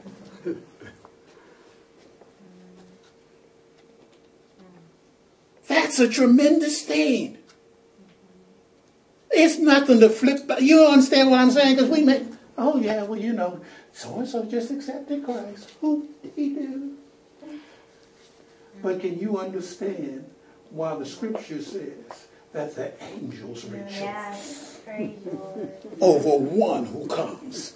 That's 5.68 6.00
a 6.00 6.08
tremendous 6.08 6.82
thing. 6.82 7.38
It's 9.30 9.60
nothing 9.60 10.00
to 10.00 10.10
flip. 10.10 10.48
By. 10.48 10.60
You 10.60 10.86
understand 10.86 11.30
what 11.30 11.40
I'm 11.40 11.52
saying? 11.52 11.76
Because 11.76 11.92
we 11.92 12.02
make, 12.04 12.24
oh 12.58 12.80
yeah, 12.80 13.04
well 13.04 13.20
you 13.20 13.34
know, 13.34 13.60
so 13.98 14.20
and 14.20 14.28
so 14.30 14.46
just 14.46 14.70
accepted 14.70 15.26
Christ. 15.26 15.72
Who 15.82 16.08
did 16.22 16.32
he 16.36 16.50
do? 16.50 16.94
But 18.84 19.02
can 19.02 19.18
you 19.18 19.40
understand 19.40 20.30
why 20.70 20.96
the 20.96 21.06
Scripture 21.06 21.64
says 21.64 22.28
that 22.54 22.76
the 22.76 22.94
angels 23.04 23.66
rejoice 23.66 24.80
over 26.00 26.38
one 26.38 26.86
who 26.86 27.08
comes? 27.08 27.74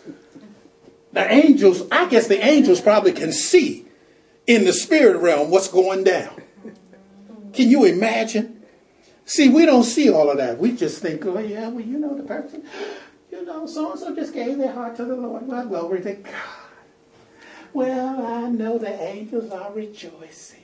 The 1.11 1.27
angels, 1.33 1.87
I 1.91 2.05
guess 2.05 2.27
the 2.27 2.45
angels 2.45 2.81
probably 2.81 3.13
can 3.13 3.31
see 3.31 3.87
in 4.45 4.63
the 4.65 4.73
spirit 4.73 5.17
realm 5.17 5.49
what's 5.49 5.69
going 5.69 6.03
down. 6.03 6.39
Can 7.51 7.67
you 7.67 7.83
imagine? 7.85 8.61
See, 9.25 9.49
we 9.49 9.65
don't 9.65 9.85
see 9.85 10.11
all 10.11 10.29
of 10.29 10.37
that. 10.37 10.59
We 10.59 10.73
just 10.73 11.01
think, 11.01 11.25
oh, 11.25 11.39
yeah, 11.39 11.67
well, 11.69 11.83
you 11.83 11.97
know 11.97 12.15
the 12.15 12.23
person. 12.23 12.63
You 13.31 13.45
know, 13.45 13.65
so 13.65 13.91
and 13.91 13.99
so 13.99 14.15
just 14.15 14.33
gave 14.33 14.57
their 14.57 14.73
heart 14.73 14.95
to 14.97 15.05
the 15.05 15.15
Lord. 15.15 15.47
Well, 15.47 15.65
glory 15.65 16.01
to 16.01 16.13
God. 16.13 16.33
Well, 17.73 18.25
I 18.25 18.49
know 18.49 18.77
the 18.77 19.01
angels 19.01 19.51
are 19.51 19.71
rejoicing. 19.71 20.63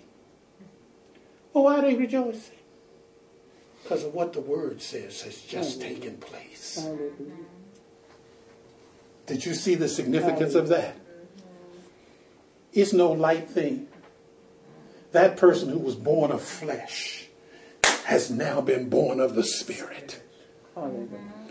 Well, 1.53 1.63
why 1.63 1.79
are 1.79 1.81
they 1.81 1.95
rejoicing? 1.95 2.57
Because 3.81 4.03
of 4.03 4.13
what 4.13 4.33
the 4.33 4.41
word 4.41 4.81
says 4.81 5.21
has 5.21 5.41
just 5.41 5.81
taken 5.81 6.17
place. 6.17 6.85
Did 9.25 9.45
you 9.45 9.53
see 9.53 9.75
the 9.75 9.87
significance 9.87 10.55
of 10.55 10.67
that? 10.67 10.97
It's 12.73 12.91
no 12.91 13.11
light 13.13 13.49
thing 13.49 13.87
that 15.11 15.37
person 15.37 15.69
who 15.69 15.79
was 15.79 15.95
born 15.95 16.31
of 16.31 16.41
flesh 16.41 17.27
has 18.05 18.29
now 18.29 18.61
been 18.61 18.89
born 18.89 19.19
of 19.19 19.35
the 19.35 19.43
Spirit, 19.43 20.21
Hallelujah. 20.75 21.07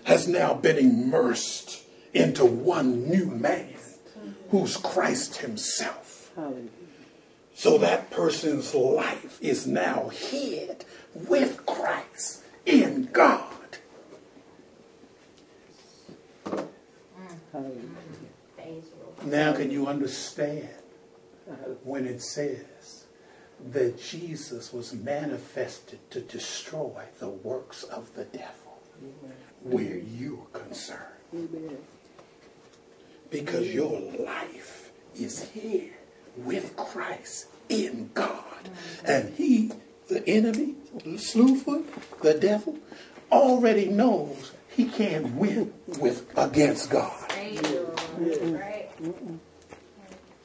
Has 0.07 0.28
now 0.28 0.54
been 0.54 0.78
immersed 0.78 1.82
into 2.14 2.44
one 2.44 3.11
new 3.11 3.26
man 3.26 3.74
who's 4.50 4.76
Christ 4.76 5.38
Himself. 5.38 6.32
So 7.54 7.76
that 7.78 8.11
person's 8.12 8.72
life 8.72 9.36
is 9.42 9.66
now 9.66 10.11
hid 10.11 10.84
with 11.12 11.66
Christ 11.66 12.44
in 12.64 13.09
God. 13.12 13.42
Now, 19.24 19.54
can 19.54 19.72
you 19.72 19.88
understand 19.88 20.68
when 21.82 22.07
it 22.07 22.22
says 22.22 23.07
that 23.72 24.00
Jesus 24.00 24.72
was 24.72 24.92
manifested 24.92 25.98
to 26.12 26.20
destroy 26.20 27.02
the 27.18 27.28
works 27.28 27.82
of 27.82 28.14
the 28.14 28.24
devil 28.24 28.66
where 29.71 29.99
you're 29.99 30.47
concerned? 30.53 31.01
Amen. 31.35 31.79
Because 33.31 33.75
your 33.75 34.01
life 34.19 34.93
is 35.14 35.51
here 35.51 35.93
with 36.37 36.77
Christ 36.77 37.49
in 37.69 38.11
God. 38.14 38.71
And 39.05 39.35
he, 39.35 39.73
the 40.09 40.27
enemy, 40.29 40.75
Slewfoot, 41.05 41.87
the 42.23 42.35
devil, 42.35 42.79
already 43.31 43.87
knows 43.87 44.53
he 44.69 44.85
can't 44.85 45.35
win 45.35 45.73
with 45.99 46.27
against 46.37 46.91
God. 46.91 47.29
Mm-hmm. 47.29 49.37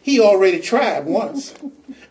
He 0.01 0.19
already 0.19 0.59
tried 0.59 1.05
once. 1.05 1.53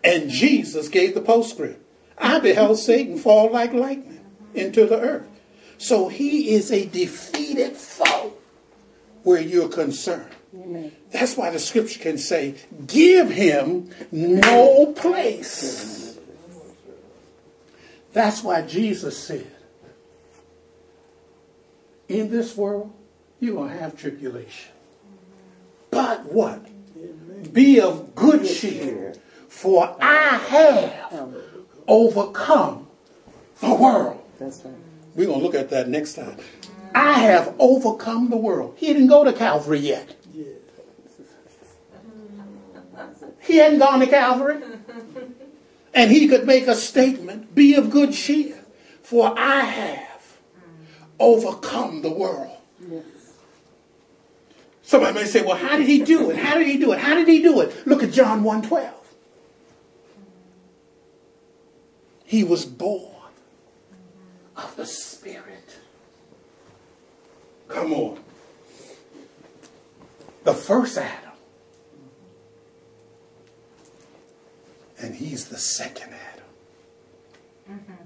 And 0.05 0.31
Jesus 0.31 0.89
gave 0.89 1.15
the 1.15 1.21
postscript. 1.21 1.85
I 2.17 2.39
beheld 2.39 2.79
Satan 2.79 3.19
fall 3.19 3.51
like 3.51 3.73
lightning 3.73 4.21
into 4.55 4.87
the 4.87 5.01
earth. 5.01 5.27
So 5.81 6.09
he 6.09 6.51
is 6.51 6.71
a 6.71 6.85
defeated 6.85 7.75
foe 7.75 8.35
where 9.23 9.41
you're 9.41 9.71
concerned. 9.71 10.31
Amen. 10.55 10.93
That's 11.11 11.39
why 11.39 11.49
the 11.49 11.59
scripture 11.59 11.99
can 11.99 12.19
say, 12.19 12.57
give 12.87 13.31
him 13.31 13.89
no 14.13 14.93
place. 14.93 16.19
That's 18.13 18.43
why 18.43 18.61
Jesus 18.61 19.17
said, 19.17 19.51
in 22.11 22.31
this 22.31 22.55
world, 22.59 22.93
you're 23.41 23.55
going 23.55 23.71
to 23.71 23.79
have 23.79 23.97
tribulation. 23.97 24.73
But 25.91 26.31
what? 26.31 26.61
Be 27.55 27.81
of 27.81 28.15
good 28.15 28.45
cheer, 28.45 29.15
for 29.49 29.97
I 29.99 30.37
have 30.37 31.35
overcome 31.89 32.87
the 33.61 33.75
world. 33.75 34.23
That's 34.39 34.63
right. 34.63 34.75
We're 35.15 35.27
going 35.27 35.41
to 35.41 35.45
look 35.45 35.55
at 35.55 35.71
that 35.71 35.89
next 35.89 36.15
time. 36.15 36.37
I 36.95 37.13
have 37.21 37.55
overcome 37.59 38.31
the 38.31 38.37
world. 38.37 38.75
He 38.79 38.89
didn't 38.89 39.09
go 39.09 39.25
to 39.25 39.33
Calvary 39.33 39.79
yet. 39.79 40.17
He 43.41 43.57
hadn't 43.57 43.79
gone 43.79 44.01
to 44.01 44.07
Calvary. 44.07 44.63
And 45.93 46.11
he 46.11 46.29
could 46.29 46.47
make 46.47 46.67
a 46.67 46.75
statement 46.75 47.55
be 47.55 47.75
of 47.75 47.91
good 47.91 48.13
cheer, 48.13 48.61
for 49.03 49.37
I 49.37 49.61
have 49.61 50.39
overcome 51.19 52.03
the 52.03 52.11
world. 52.11 52.57
Yes. 52.89 53.05
Somebody 54.83 55.15
may 55.15 55.25
say, 55.25 55.43
well, 55.43 55.57
how 55.57 55.77
did 55.77 55.87
he 55.87 56.05
do 56.05 56.31
it? 56.31 56.37
How 56.37 56.57
did 56.59 56.67
he 56.67 56.79
do 56.79 56.93
it? 56.93 57.01
How 57.01 57.15
did 57.15 57.29
he 57.29 57.43
do 57.43 57.61
it? 57.61 57.87
Look 57.87 58.03
at 58.03 58.13
John 58.13 58.43
1.12. 58.43 58.93
He 62.25 62.45
was 62.45 62.65
born 62.65 63.10
of 64.57 64.77
the 64.77 64.87
Spirit. 64.87 65.79
Come 67.69 67.93
on. 67.93 68.19
The 70.45 70.55
first 70.55 70.99
Adam. 70.99 71.31
And 74.99 75.15
he's 75.15 75.47
the 75.49 75.59
second 75.59 76.15
Adam. 76.15 76.45
Mm-hmm. 77.71 78.05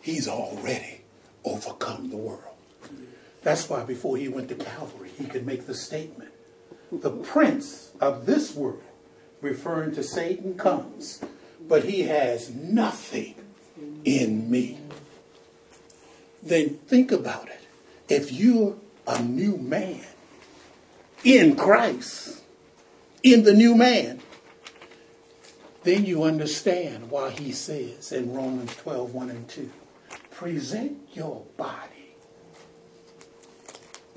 He's 0.00 0.28
already 0.28 1.02
overcome 1.44 2.10
the 2.10 2.16
world. 2.16 2.40
That's 3.42 3.68
why 3.68 3.84
before 3.84 4.16
he 4.16 4.28
went 4.28 4.48
to 4.48 4.54
Calvary, 4.54 5.10
he 5.16 5.24
could 5.24 5.46
make 5.46 5.66
the 5.66 5.74
statement 5.74 6.30
The 6.92 7.10
prince 7.10 7.92
of 8.00 8.26
this 8.26 8.54
world, 8.54 8.82
referring 9.40 9.94
to 9.94 10.02
Satan, 10.02 10.58
comes, 10.58 11.24
but 11.66 11.84
he 11.84 12.02
has 12.02 12.50
nothing 12.54 13.34
in 14.04 14.50
me. 14.50 14.78
Then 16.42 16.78
think 16.86 17.12
about 17.12 17.48
it. 17.48 17.60
If 18.08 18.32
you're 18.32 18.76
a 19.06 19.22
new 19.22 19.56
man 19.56 20.04
in 21.24 21.56
Christ, 21.56 22.42
in 23.22 23.44
the 23.44 23.54
new 23.54 23.74
man, 23.74 24.20
then 25.84 26.04
you 26.04 26.24
understand 26.24 27.10
why 27.10 27.30
he 27.30 27.52
says 27.52 28.12
in 28.12 28.32
Romans 28.32 28.74
12, 28.76 29.14
1 29.14 29.30
and 29.30 29.48
2, 29.48 29.70
present 30.30 30.98
your 31.12 31.44
body 31.56 32.14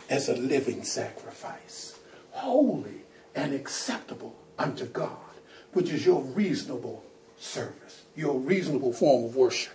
as 0.09 0.30
a 0.30 0.36
living 0.36 0.84
sacrifice, 0.84 1.99
holy 2.32 3.01
and 3.34 3.53
acceptable 3.53 4.36
unto 4.57 4.86
God, 4.86 5.09
which 5.73 5.89
is 5.89 6.05
your 6.05 6.21
reasonable 6.21 7.03
service, 7.38 8.03
your 8.15 8.39
reasonable 8.39 8.93
form 8.93 9.26
of 9.26 9.36
worship. 9.36 9.73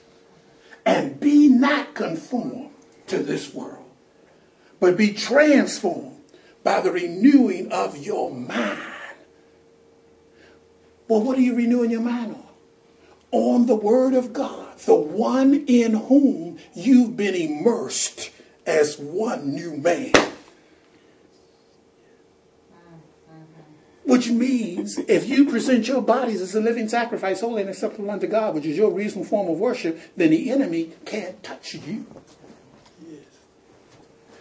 And 0.85 1.21
be 1.21 1.49
not 1.49 1.95
conformed 1.95 2.71
to 3.09 3.19
this 3.19 3.53
world, 3.53 3.85
but 4.79 4.97
be 4.97 5.13
transformed 5.13 6.21
by 6.63 6.81
the 6.81 6.91
renewing 6.91 7.71
of 7.73 7.99
your 7.99 8.31
mind. 8.31 8.79
Well, 11.09 11.23
what 11.23 11.39
are 11.39 11.43
you 11.43 11.55
renewing 11.55 11.91
your 11.91 12.01
mind 12.01 12.35
on? 12.35 12.47
On 13.33 13.67
the 13.67 13.75
Word 13.75 14.15
of 14.15 14.33
God, 14.33 14.79
the 14.79 14.95
one 14.95 15.65
in 15.67 15.95
whom 15.95 16.59
you've 16.75 17.17
been 17.17 17.35
immersed 17.35 18.31
as 18.67 18.99
one 18.99 19.55
new 19.55 19.77
man. 19.77 20.13
Which 24.11 24.29
means 24.29 24.99
if 24.99 25.29
you 25.29 25.45
present 25.45 25.87
your 25.87 26.03
bodies 26.03 26.41
as 26.41 26.57
a 26.57 26.61
living 26.61 26.89
sacrifice, 26.89 27.43
holy 27.43 27.61
and 27.61 27.71
acceptable 27.71 28.11
unto 28.11 28.27
God, 28.27 28.57
which 28.57 28.67
is 28.67 28.77
your 28.77 28.91
reasonable 28.91 29.25
form 29.25 29.49
of 29.49 29.61
worship, 29.61 30.01
then 30.17 30.31
the 30.31 30.51
enemy 30.51 30.91
can't 31.05 31.41
touch 31.45 31.75
you. 31.75 32.07
Yes. 33.09 33.21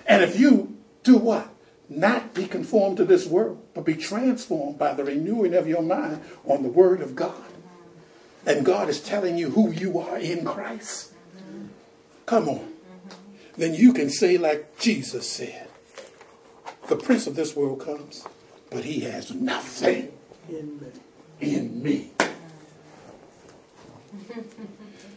And 0.07 0.24
if 0.24 0.39
you 0.39 0.76
do 1.03 1.17
what? 1.17 1.49
Not 1.88 2.34
be 2.34 2.47
conformed 2.47 2.97
to 2.97 3.05
this 3.05 3.28
world, 3.28 3.63
but 3.76 3.86
be 3.86 3.93
transformed 3.93 4.80
by 4.80 4.95
the 4.95 5.03
renewing 5.03 5.53
of 5.53 5.67
your 5.67 5.84
mind 5.84 6.24
on 6.45 6.63
the 6.63 6.70
Word 6.70 6.99
of 6.99 7.15
God. 7.15 7.51
And 8.47 8.65
God 8.65 8.89
is 8.89 8.99
telling 8.99 9.38
you 9.38 9.51
who 9.51 9.72
you 9.72 9.99
are 9.99 10.17
in 10.17 10.45
Christ. 10.45 11.13
Come 12.26 12.49
on. 12.49 12.74
Then 13.55 13.76
you 13.76 13.93
can 13.93 14.09
say, 14.09 14.39
like 14.39 14.80
Jesus 14.80 15.30
said, 15.30 15.67
the 16.88 16.95
prince 16.95 17.28
of 17.28 17.36
this 17.36 17.55
world 17.55 17.82
comes, 17.82 18.26
but 18.70 18.84
he 18.84 19.01
has 19.01 19.34
nothing 19.34 20.11
in 21.39 21.84
me. 21.84 22.11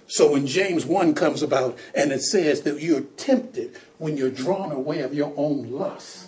So 0.07 0.33
when 0.33 0.47
James 0.47 0.85
1 0.85 1.15
comes 1.15 1.43
about 1.43 1.79
and 1.95 2.13
it 2.13 2.21
says 2.23 2.63
that 2.63 2.81
you're 2.81 3.01
tempted 3.01 3.79
when 3.99 4.17
you're 4.17 4.31
drawn 4.31 4.71
away 4.71 5.01
of 5.01 5.15
your 5.15 5.33
own 5.37 5.71
lust 5.71 6.27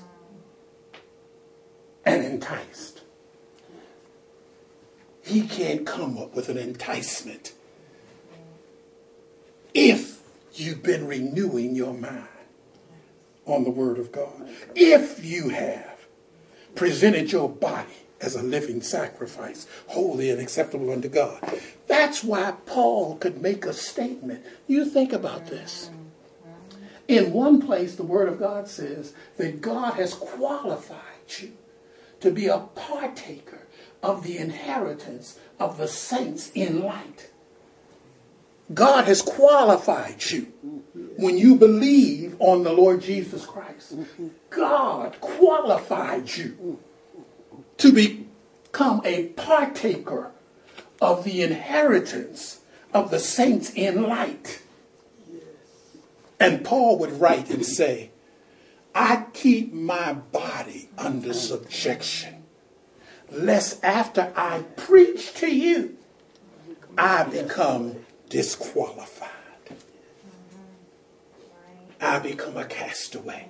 and 2.04 2.24
enticed, 2.24 3.02
he 5.22 5.42
can't 5.42 5.86
come 5.86 6.16
up 6.18 6.34
with 6.34 6.48
an 6.48 6.56
enticement 6.56 7.52
if 9.74 10.22
you've 10.54 10.82
been 10.82 11.06
renewing 11.06 11.74
your 11.74 11.92
mind 11.92 12.28
on 13.44 13.64
the 13.64 13.70
Word 13.70 13.98
of 13.98 14.12
God. 14.12 14.48
If 14.74 15.24
you 15.24 15.50
have 15.50 15.93
presented 16.74 17.32
your 17.32 17.48
body 17.48 17.94
as 18.20 18.34
a 18.34 18.42
living 18.42 18.80
sacrifice, 18.80 19.66
holy 19.88 20.30
and 20.30 20.40
acceptable 20.40 20.90
unto 20.90 21.08
God. 21.08 21.38
That's 21.86 22.24
why 22.24 22.54
Paul 22.66 23.16
could 23.16 23.42
make 23.42 23.66
a 23.66 23.72
statement. 23.72 24.44
You 24.66 24.84
think 24.84 25.12
about 25.12 25.46
this. 25.46 25.90
In 27.06 27.32
one 27.32 27.60
place, 27.60 27.96
the 27.96 28.02
Word 28.02 28.28
of 28.28 28.38
God 28.38 28.68
says 28.68 29.12
that 29.36 29.60
God 29.60 29.94
has 29.94 30.14
qualified 30.14 30.98
you 31.38 31.52
to 32.20 32.30
be 32.30 32.46
a 32.46 32.60
partaker 32.74 33.60
of 34.02 34.24
the 34.24 34.38
inheritance 34.38 35.38
of 35.60 35.76
the 35.76 35.88
saints 35.88 36.50
in 36.54 36.82
light. 36.82 37.30
God 38.72 39.04
has 39.04 39.20
qualified 39.20 40.24
you 40.30 40.52
when 41.16 41.36
you 41.36 41.56
believe 41.56 42.36
on 42.38 42.62
the 42.62 42.72
Lord 42.72 43.02
Jesus 43.02 43.44
Christ. 43.44 43.94
God 44.50 45.20
qualified 45.20 46.34
you 46.36 46.80
to 47.76 47.92
become 47.92 49.02
a 49.04 49.26
partaker 49.28 50.30
of 51.00 51.24
the 51.24 51.42
inheritance 51.42 52.60
of 52.94 53.10
the 53.10 53.18
saints 53.18 53.70
in 53.74 54.04
light. 54.04 54.62
And 56.40 56.64
Paul 56.64 56.98
would 56.98 57.20
write 57.20 57.50
and 57.50 57.64
say, 57.64 58.10
I 58.94 59.26
keep 59.32 59.72
my 59.72 60.12
body 60.14 60.88
under 60.96 61.34
subjection, 61.34 62.44
lest 63.30 63.82
after 63.84 64.32
I 64.36 64.62
preach 64.76 65.34
to 65.34 65.54
you, 65.54 65.96
I 66.96 67.24
become 67.24 68.03
disqualified. 68.34 69.30
I 72.00 72.18
become 72.18 72.56
a 72.56 72.64
castaway. 72.64 73.46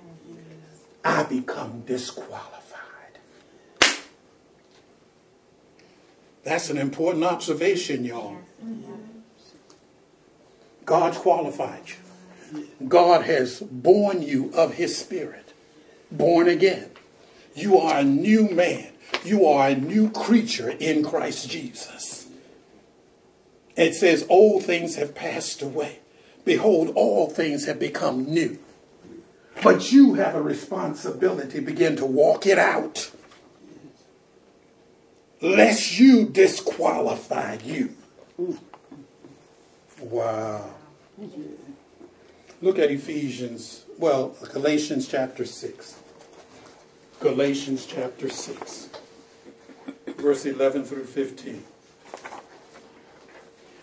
I 1.03 1.23
become 1.23 1.81
disqualified. 1.87 3.17
That's 6.43 6.69
an 6.69 6.77
important 6.77 7.23
observation, 7.23 8.05
y'all. 8.05 8.37
God's 10.85 11.17
qualified 11.17 11.81
you. 11.89 12.67
God 12.87 13.23
has 13.23 13.61
born 13.61 14.21
you 14.21 14.51
of 14.53 14.75
his 14.75 14.95
spirit, 14.95 15.53
born 16.11 16.47
again. 16.47 16.91
You 17.55 17.79
are 17.79 18.01
a 18.01 18.03
new 18.03 18.49
man. 18.49 18.91
You 19.23 19.47
are 19.47 19.69
a 19.69 19.75
new 19.75 20.11
creature 20.11 20.69
in 20.69 21.03
Christ 21.03 21.49
Jesus. 21.49 22.14
It 23.75 23.93
says, 23.93 24.25
Old 24.29 24.63
things 24.63 24.95
have 24.95 25.15
passed 25.15 25.61
away. 25.61 25.99
Behold, 26.43 26.93
all 26.95 27.29
things 27.29 27.65
have 27.65 27.79
become 27.79 28.25
new. 28.25 28.59
But 29.63 29.91
you 29.91 30.15
have 30.15 30.35
a 30.35 30.41
responsibility 30.41 31.59
begin 31.59 31.95
to 31.97 32.05
walk 32.05 32.45
it 32.45 32.59
out. 32.59 33.11
Lest 35.41 35.99
you 35.99 36.25
disqualify 36.25 37.57
you. 37.63 37.95
Wow. 39.99 40.69
Look 42.61 42.79
at 42.79 42.91
Ephesians, 42.91 43.85
well, 43.97 44.35
Galatians 44.51 45.07
chapter 45.07 45.45
6. 45.45 45.99
Galatians 47.19 47.85
chapter 47.85 48.29
6, 48.29 48.89
verse 50.17 50.45
11 50.45 50.83
through 50.83 51.05
15. 51.05 51.63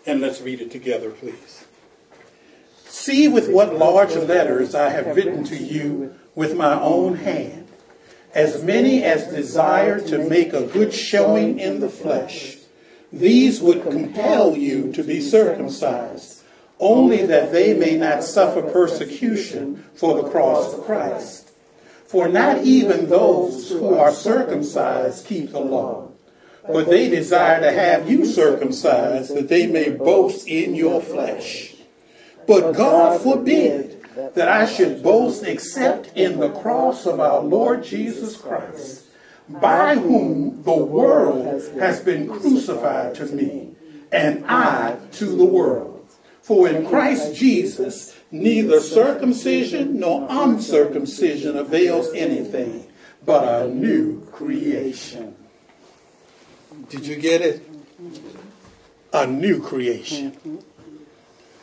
And 0.07 0.20
let's 0.20 0.40
read 0.40 0.61
it 0.61 0.70
together, 0.70 1.11
please. 1.11 1.64
See 2.84 3.28
with 3.28 3.50
what 3.50 3.78
large 3.78 4.14
letters 4.14 4.74
I 4.74 4.90
have 4.90 5.16
written 5.16 5.44
to 5.44 5.57
you 5.57 6.14
with 6.34 6.57
my 6.57 6.80
own 6.80 7.16
hand. 7.16 7.68
As 8.34 8.62
many 8.62 9.05
as 9.05 9.26
desire 9.26 10.00
to 10.00 10.28
make 10.28 10.53
a 10.53 10.66
good 10.66 10.92
showing 10.92 11.59
in 11.59 11.80
the 11.80 11.88
flesh, 11.88 12.59
these 13.12 13.61
would 13.61 13.82
compel 13.82 14.57
you 14.57 14.90
to 14.92 15.03
be 15.03 15.20
circumcised, 15.20 16.42
only 16.80 17.26
that 17.26 17.53
they 17.53 17.74
may 17.74 17.96
not 17.96 18.24
suffer 18.24 18.62
persecution 18.62 19.84
for 19.94 20.20
the 20.20 20.30
cross 20.30 20.72
of 20.72 20.84
Christ. 20.84 21.50
For 22.07 22.28
not 22.28 22.64
even 22.64 23.09
those 23.09 23.70
who 23.70 23.94
are 23.94 24.12
circumcised 24.12 25.26
keep 25.26 25.50
the 25.50 25.61
law, 25.61 26.11
but 26.66 26.88
they 26.88 27.08
desire 27.08 27.60
to 27.60 27.72
have 27.72 28.10
you 28.10 28.24
circumcised 28.24 29.34
that 29.34 29.48
they 29.48 29.66
may 29.66 29.90
boast 29.90 30.46
in 30.46 30.74
your 30.74 31.00
flesh. 31.00 31.74
But 32.46 32.72
God 32.72 33.20
forbid 33.20 34.02
that 34.34 34.48
I 34.48 34.66
should 34.66 35.02
boast 35.02 35.42
except 35.42 36.16
in 36.16 36.38
the 36.38 36.50
cross 36.50 37.06
of 37.06 37.20
our 37.20 37.40
Lord 37.40 37.82
Jesus 37.84 38.36
Christ, 38.36 39.06
by 39.48 39.96
whom 39.96 40.62
the 40.62 40.76
world 40.76 41.46
has 41.78 42.00
been 42.00 42.28
crucified 42.28 43.14
to 43.16 43.26
me, 43.26 43.74
and 44.10 44.44
I 44.46 44.98
to 45.12 45.26
the 45.26 45.44
world. 45.44 46.06
For 46.42 46.68
in 46.68 46.86
Christ 46.86 47.34
Jesus, 47.34 48.18
neither 48.30 48.80
circumcision 48.80 50.00
nor 50.00 50.26
uncircumcision 50.28 51.56
avails 51.56 52.12
anything, 52.14 52.86
but 53.24 53.62
a 53.62 53.68
new 53.68 54.26
creation. 54.32 55.36
Did 56.93 57.07
you 57.07 57.16
get 57.16 57.40
it? 57.40 57.66
A 59.14 59.26
new 59.26 59.62
creation. 59.62 60.62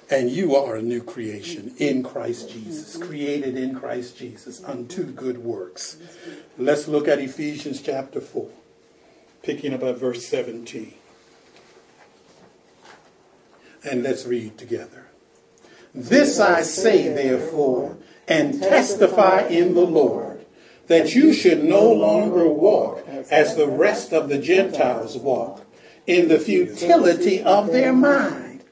And 0.10 0.32
you 0.32 0.56
are 0.56 0.76
a 0.76 0.82
new 0.82 1.04
creation 1.04 1.76
in 1.78 2.02
Christ 2.02 2.50
Jesus, 2.50 2.98
created 2.98 3.56
in 3.56 3.76
Christ 3.76 4.18
Jesus 4.18 4.64
unto 4.64 5.04
good 5.04 5.38
works. 5.38 5.98
Let's 6.58 6.88
look 6.88 7.08
at 7.08 7.20
Ephesians 7.20 7.80
chapter 7.80 8.20
4, 8.20 8.50
picking 9.44 9.72
up 9.72 9.84
at 9.84 10.00
verse 10.00 10.26
17. 10.26 10.96
And 13.84 14.02
let's 14.02 14.26
read 14.26 14.58
together. 14.58 15.06
This 15.94 16.40
I 16.40 16.64
say, 16.64 17.14
therefore, 17.14 17.98
and 18.28 18.60
testify 18.60 19.42
in 19.42 19.76
the 19.76 19.86
Lord, 19.86 20.29
that 20.90 21.14
you 21.14 21.32
should 21.32 21.64
no 21.64 21.90
longer 21.92 22.48
walk 22.48 23.08
as 23.30 23.56
the 23.56 23.68
rest 23.68 24.12
of 24.12 24.28
the 24.28 24.40
Gentiles 24.40 25.16
walk, 25.16 25.64
in 26.08 26.28
the 26.28 26.40
futility 26.40 27.42
of 27.44 27.68
their 27.68 27.94
mind, 27.94 28.64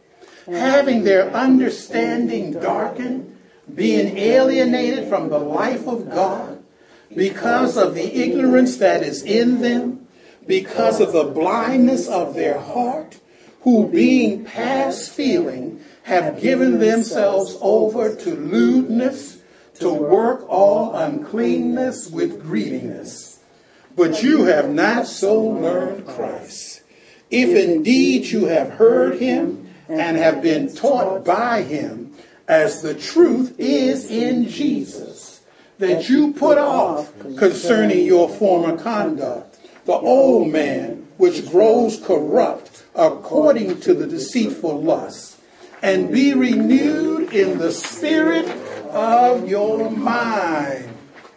having 0.47 1.03
their 1.03 1.29
understanding 1.29 2.53
darkened, 2.53 3.37
being 3.73 4.17
alienated 4.17 5.07
from 5.07 5.29
the 5.29 5.37
life 5.37 5.87
of 5.87 6.09
God, 6.09 6.63
because 7.15 7.77
of 7.77 7.93
the 7.93 8.15
ignorance 8.15 8.77
that 8.77 9.03
is 9.03 9.21
in 9.21 9.61
them, 9.61 10.07
because 10.47 10.99
of 10.99 11.11
the 11.11 11.25
blindness 11.25 12.07
of 12.07 12.33
their 12.33 12.57
heart, 12.57 13.19
who 13.61 13.87
being 13.87 14.43
past 14.43 15.11
feeling 15.11 15.83
have 16.03 16.41
given 16.41 16.79
themselves 16.79 17.57
over 17.61 18.15
to 18.15 18.33
lewdness, 18.33 19.36
to 19.79 19.91
work 19.91 20.45
all 20.49 20.95
uncleanness 20.95 22.09
with 22.09 22.41
greediness. 22.41 23.39
But 23.95 24.21
you 24.23 24.45
have 24.45 24.69
not 24.69 25.07
so 25.07 25.39
learned 25.39 26.05
Christ. 26.05 26.81
If 27.29 27.49
indeed 27.49 28.25
you 28.25 28.45
have 28.45 28.71
heard 28.71 29.19
him 29.19 29.69
and 29.89 30.17
have 30.17 30.41
been 30.41 30.73
taught 30.73 31.25
by 31.25 31.63
him, 31.63 32.13
as 32.47 32.81
the 32.81 32.93
truth 32.93 33.55
is 33.57 34.09
in 34.09 34.47
Jesus, 34.47 35.41
that 35.79 36.09
you 36.09 36.33
put 36.33 36.57
off 36.57 37.11
concerning 37.37 38.05
your 38.05 38.29
former 38.29 38.77
conduct 38.77 39.57
the 39.85 39.93
old 39.93 40.49
man 40.49 41.07
which 41.17 41.49
grows 41.49 41.99
corrupt 41.99 42.85
according 42.93 43.79
to 43.79 43.93
the 43.93 44.05
deceitful 44.05 44.81
lust, 44.81 45.39
and 45.81 46.11
be 46.11 46.33
renewed 46.33 47.33
in 47.33 47.57
the 47.57 47.71
spirit 47.71 48.45
of 48.97 49.47
your 49.47 49.89
mind, 49.91 50.89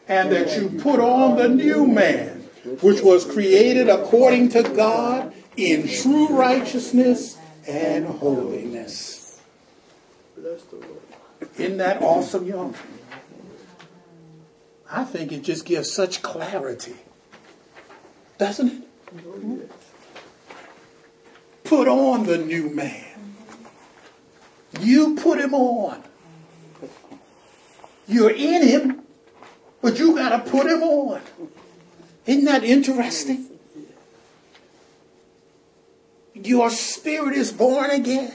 and 0.08 0.32
that 0.32 0.56
you 0.58 0.70
put 0.80 0.98
on 0.98 1.36
the 1.36 1.48
new 1.48 1.86
man, 1.86 2.48
which 2.80 3.02
was 3.02 3.24
created 3.24 3.88
according 3.88 4.48
to 4.50 4.62
God 4.62 5.32
in 5.56 5.86
true 5.86 6.28
righteousness 6.28 7.36
and 7.68 8.06
holiness. 8.06 9.40
Isn't 11.58 11.76
that 11.76 12.02
awesome, 12.02 12.46
y'all? 12.46 12.74
I 14.90 15.04
think 15.04 15.30
it 15.30 15.42
just 15.42 15.64
gives 15.64 15.92
such 15.92 16.22
clarity, 16.22 16.96
doesn't 18.38 18.84
it? 19.12 19.70
Put 21.64 21.86
on 21.86 22.26
the 22.26 22.38
new 22.38 22.70
man. 22.70 23.04
You 24.80 25.14
put 25.14 25.38
him 25.38 25.54
on. 25.54 26.02
You're 28.10 28.32
in 28.32 28.66
him, 28.66 29.02
but 29.80 29.98
you 29.98 30.16
got 30.16 30.30
to 30.30 30.50
put 30.50 30.66
him 30.66 30.82
on. 30.82 31.20
Isn't 32.26 32.44
that 32.44 32.64
interesting? 32.64 33.46
Your 36.34 36.70
spirit 36.70 37.36
is 37.36 37.52
born 37.52 37.90
again. 37.90 38.32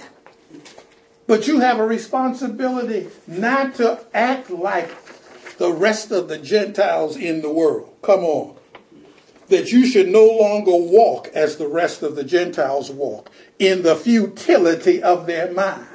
But 1.27 1.47
you 1.47 1.59
have 1.59 1.79
a 1.79 1.85
responsibility 1.85 3.09
not 3.27 3.75
to 3.75 3.99
act 4.13 4.49
like 4.49 4.89
the 5.57 5.73
rest 5.73 6.11
of 6.11 6.29
the 6.29 6.37
Gentiles 6.37 7.17
in 7.17 7.41
the 7.41 7.51
world. 7.51 7.93
Come 8.01 8.23
on. 8.23 8.55
That 9.49 9.71
you 9.71 9.85
should 9.85 10.07
no 10.07 10.25
longer 10.25 10.75
walk 10.75 11.27
as 11.33 11.57
the 11.57 11.67
rest 11.67 12.01
of 12.01 12.15
the 12.15 12.23
Gentiles 12.23 12.89
walk 12.89 13.29
in 13.59 13.83
the 13.83 13.95
futility 13.95 15.03
of 15.03 15.27
their 15.27 15.51
mind, 15.51 15.85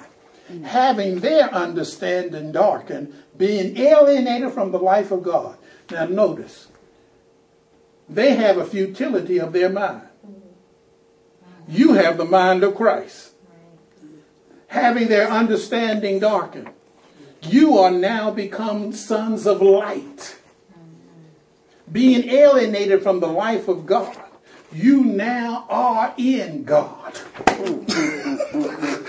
having 0.65 1.21
their 1.21 1.53
understanding 1.53 2.53
darkened, 2.53 3.15
being 3.37 3.77
alienated 3.77 4.53
from 4.53 4.73
the 4.73 4.79
life 4.79 5.11
of 5.11 5.23
God. 5.23 5.57
Now, 5.91 6.07
notice, 6.07 6.69
they 8.09 8.35
have 8.35 8.59
a 8.59 8.65
futility 8.65 9.39
of 9.39 9.53
their 9.53 9.69
mind. 9.69 10.07
You 11.69 11.93
have 11.95 12.19
the 12.19 12.25
mind 12.25 12.65
of 12.65 12.75
Christ. 12.75 13.33
Having 14.69 15.09
their 15.09 15.29
understanding 15.31 16.19
darkened. 16.19 16.71
You 17.43 17.79
are 17.79 17.91
now 17.91 18.31
become 18.31 18.93
sons 18.93 19.47
of 19.47 19.63
light. 19.63 20.37
Being 21.91 22.29
alienated 22.29 23.03
from 23.03 23.21
the 23.21 23.27
life 23.27 23.69
of 23.69 23.87
God. 23.87 24.17
You 24.73 25.05
now 25.05 25.67
are 25.69 26.15
in 26.17 26.65
God. 26.65 27.19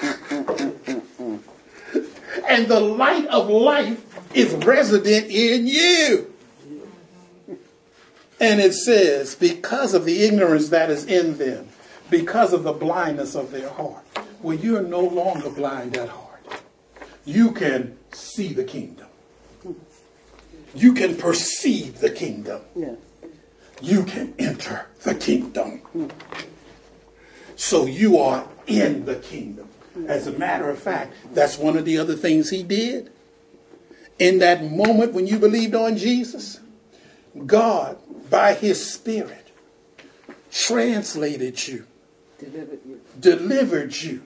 and 2.47 2.67
the 2.67 2.79
light 2.79 3.25
of 3.27 3.49
life 3.49 4.03
is 4.35 4.53
resident 4.53 5.27
in 5.29 5.67
you. 5.67 6.33
And 8.39 8.59
it 8.59 8.73
says, 8.73 9.35
because 9.35 9.93
of 9.93 10.05
the 10.05 10.23
ignorance 10.23 10.69
that 10.69 10.89
is 10.89 11.05
in 11.05 11.37
them, 11.37 11.69
because 12.09 12.53
of 12.53 12.63
the 12.63 12.73
blindness 12.73 13.35
of 13.35 13.51
their 13.51 13.69
heart. 13.69 14.03
Well, 14.41 14.57
you're 14.57 14.81
no 14.81 15.01
longer 15.01 15.49
blind 15.49 15.95
at 15.95 16.09
heart. 16.09 16.63
You 17.23 17.51
can 17.51 17.97
see 18.11 18.51
the 18.53 18.63
kingdom. 18.63 19.07
You 20.73 20.93
can 20.93 21.17
perceive 21.17 21.99
the 21.99 22.09
kingdom. 22.09 22.61
You 23.81 24.03
can 24.03 24.33
enter 24.39 24.87
the 25.03 25.15
kingdom. 25.15 25.81
So 27.55 27.85
you 27.85 28.17
are 28.17 28.47
in 28.65 29.05
the 29.05 29.15
kingdom. 29.15 29.69
As 30.07 30.27
a 30.27 30.31
matter 30.31 30.69
of 30.69 30.79
fact, 30.79 31.13
that's 31.33 31.57
one 31.57 31.77
of 31.77 31.85
the 31.85 31.97
other 31.97 32.15
things 32.15 32.49
he 32.49 32.63
did. 32.63 33.11
In 34.19 34.39
that 34.39 34.63
moment 34.63 35.13
when 35.13 35.27
you 35.27 35.39
believed 35.39 35.75
on 35.75 35.97
Jesus, 35.97 36.59
God, 37.45 37.97
by 38.29 38.53
his 38.53 38.85
Spirit, 38.93 39.51
translated 40.51 41.67
you, 41.67 41.85
Delivered 42.39 42.79
you. 42.87 43.01
delivered 43.19 43.95
you 43.95 44.23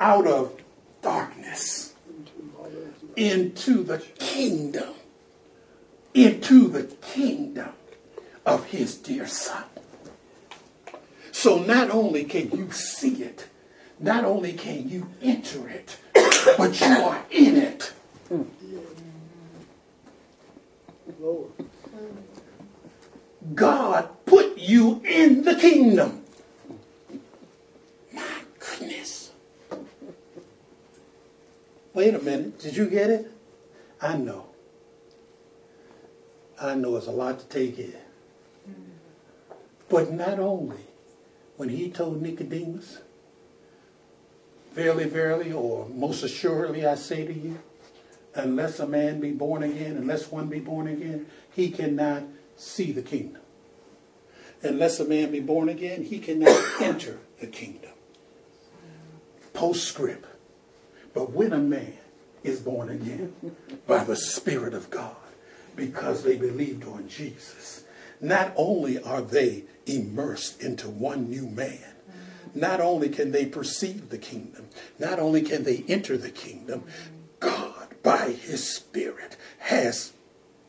out 0.00 0.26
of 0.26 0.60
darkness 1.02 1.94
into 3.16 3.82
the 3.82 3.98
kingdom, 4.18 4.94
into 6.14 6.68
the 6.68 6.84
kingdom 6.84 7.70
of 8.46 8.66
his 8.66 8.96
dear 8.96 9.26
son. 9.26 9.64
So 11.32 11.58
not 11.62 11.90
only 11.90 12.24
can 12.24 12.50
you 12.50 12.70
see 12.72 13.22
it, 13.22 13.48
not 14.00 14.24
only 14.24 14.52
can 14.52 14.88
you 14.88 15.08
enter 15.22 15.68
it, 15.68 15.96
but 16.56 16.80
you 16.80 16.86
are 16.86 17.24
in 17.30 17.56
it. 17.56 17.92
God 23.54 24.08
put 24.26 24.58
you 24.58 25.02
in 25.04 25.42
the 25.42 25.54
kingdom. 25.56 26.22
My 28.12 28.42
goodness. 28.58 29.32
Wait 31.94 32.14
a 32.14 32.18
minute. 32.20 32.58
Did 32.60 32.76
you 32.76 32.86
get 32.86 33.10
it? 33.10 33.32
I 34.00 34.16
know. 34.16 34.46
I 36.60 36.74
know 36.74 36.96
it's 36.96 37.06
a 37.06 37.12
lot 37.12 37.40
to 37.40 37.46
take 37.46 37.78
in. 37.78 37.94
But 39.88 40.12
not 40.12 40.38
only 40.38 40.84
when 41.56 41.70
he 41.70 41.90
told 41.90 42.20
Nicodemus, 42.20 42.98
Verily, 44.78 45.06
verily, 45.06 45.52
or 45.52 45.88
most 45.88 46.22
assuredly 46.22 46.86
I 46.86 46.94
say 46.94 47.26
to 47.26 47.32
you, 47.32 47.58
unless 48.36 48.78
a 48.78 48.86
man 48.86 49.18
be 49.18 49.32
born 49.32 49.64
again, 49.64 49.96
unless 49.96 50.30
one 50.30 50.46
be 50.46 50.60
born 50.60 50.86
again, 50.86 51.26
he 51.50 51.72
cannot 51.72 52.22
see 52.54 52.92
the 52.92 53.02
kingdom. 53.02 53.42
Unless 54.62 55.00
a 55.00 55.04
man 55.04 55.32
be 55.32 55.40
born 55.40 55.68
again, 55.68 56.04
he 56.04 56.20
cannot 56.20 56.56
enter 56.80 57.18
the 57.40 57.48
kingdom. 57.48 57.90
Postscript. 59.52 60.26
But 61.12 61.32
when 61.32 61.52
a 61.52 61.58
man 61.58 61.94
is 62.44 62.60
born 62.60 62.88
again 62.88 63.34
by 63.88 64.04
the 64.04 64.14
Spirit 64.14 64.74
of 64.74 64.90
God, 64.90 65.16
because 65.74 66.22
they 66.22 66.36
believed 66.36 66.84
on 66.84 67.08
Jesus, 67.08 67.82
not 68.20 68.52
only 68.54 69.02
are 69.02 69.22
they 69.22 69.64
immersed 69.86 70.62
into 70.62 70.88
one 70.88 71.28
new 71.28 71.48
man, 71.48 71.96
not 72.58 72.80
only 72.80 73.08
can 73.08 73.32
they 73.32 73.46
perceive 73.46 74.10
the 74.10 74.18
kingdom, 74.18 74.66
not 74.98 75.18
only 75.18 75.42
can 75.42 75.64
they 75.64 75.84
enter 75.88 76.16
the 76.16 76.30
kingdom, 76.30 76.84
God, 77.40 77.88
by 78.02 78.30
his 78.30 78.68
Spirit, 78.68 79.36
has 79.58 80.12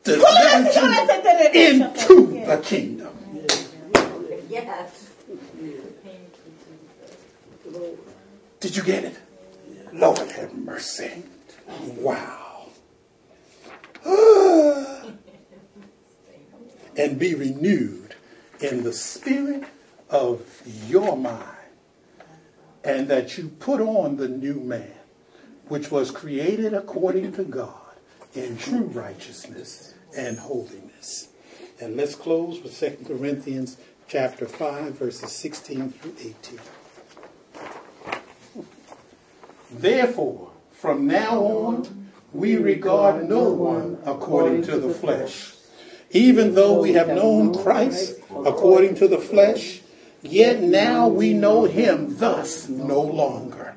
delivered 0.03 0.73
you 0.75 1.71
into 1.71 2.45
the 2.45 2.61
kingdom. 2.63 3.15
Yes. 4.49 5.11
Did 8.59 8.75
you 8.75 8.83
get 8.83 9.03
it? 9.05 9.17
Lord 9.93 10.31
have 10.31 10.53
mercy. 10.53 11.23
Wow. 11.97 12.67
and 16.97 17.19
be 17.19 17.35
renewed 17.35 18.15
in 18.59 18.83
the 18.83 18.93
spirit 18.93 19.63
of 20.09 20.61
your 20.87 21.15
mind. 21.15 21.58
And 22.89 23.07
that 23.07 23.37
you 23.37 23.49
put 23.49 23.81
on 23.81 24.17
the 24.17 24.27
new 24.27 24.55
man, 24.55 24.95
which 25.67 25.91
was 25.91 26.09
created 26.09 26.73
according 26.73 27.33
to 27.33 27.43
God 27.43 27.93
in 28.33 28.57
true 28.57 28.85
righteousness 28.85 29.93
and 30.17 30.39
holiness. 30.39 31.27
And 31.79 31.95
let's 31.95 32.15
close 32.15 32.59
with 32.63 32.75
2 32.79 33.05
Corinthians 33.05 33.77
chapter 34.07 34.47
5, 34.47 34.93
verses 34.93 35.31
16 35.31 35.91
through 35.91 36.15
18. 36.19 36.59
Therefore, 39.69 40.49
from 40.71 41.05
now 41.05 41.41
on, 41.41 42.09
we 42.33 42.55
regard 42.55 43.29
no 43.29 43.51
one 43.51 43.99
according 44.03 44.63
to 44.63 44.79
the 44.79 44.91
flesh. 44.91 45.53
Even 46.09 46.55
though 46.55 46.81
we 46.81 46.93
have 46.93 47.09
known 47.09 47.53
Christ 47.53 48.15
according 48.31 48.95
to 48.95 49.07
the 49.07 49.19
flesh, 49.19 49.81
yet 50.21 50.61
now 50.61 51.07
we 51.07 51.33
know 51.33 51.65
him 51.65 52.17
thus 52.17 52.67
no 52.69 53.01
longer. 53.01 53.75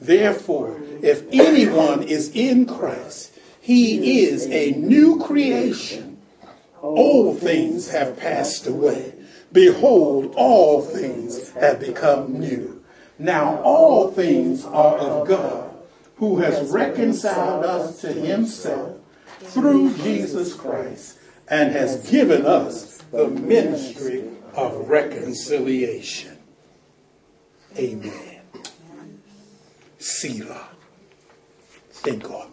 Therefore, 0.00 0.80
if 1.02 1.24
anyone 1.32 2.02
is 2.02 2.30
in 2.34 2.66
Christ, 2.66 3.38
he 3.60 4.24
is 4.24 4.46
a 4.46 4.72
new 4.72 5.20
creation. 5.20 6.18
Old 6.82 7.38
things 7.38 7.90
have 7.90 8.18
passed 8.18 8.66
away. 8.66 9.14
Behold, 9.52 10.34
all 10.36 10.82
things 10.82 11.50
have 11.52 11.78
become 11.78 12.40
new. 12.40 12.82
Now 13.18 13.62
all 13.62 14.10
things 14.10 14.64
are 14.64 14.98
of 14.98 15.28
God, 15.28 15.72
who 16.16 16.38
has 16.38 16.70
reconciled 16.70 17.64
us 17.64 18.00
to 18.00 18.12
himself 18.12 18.98
through 19.40 19.94
Jesus 19.98 20.54
Christ 20.54 21.18
and 21.48 21.72
has 21.72 22.10
given 22.10 22.46
us 22.46 22.98
the 23.12 23.28
ministry 23.28 24.24
of 24.54 24.88
reconciliation. 24.88 26.38
Amen. 27.76 28.40
Selah. 29.98 30.68
Thank 31.90 32.24
God. 32.24 32.50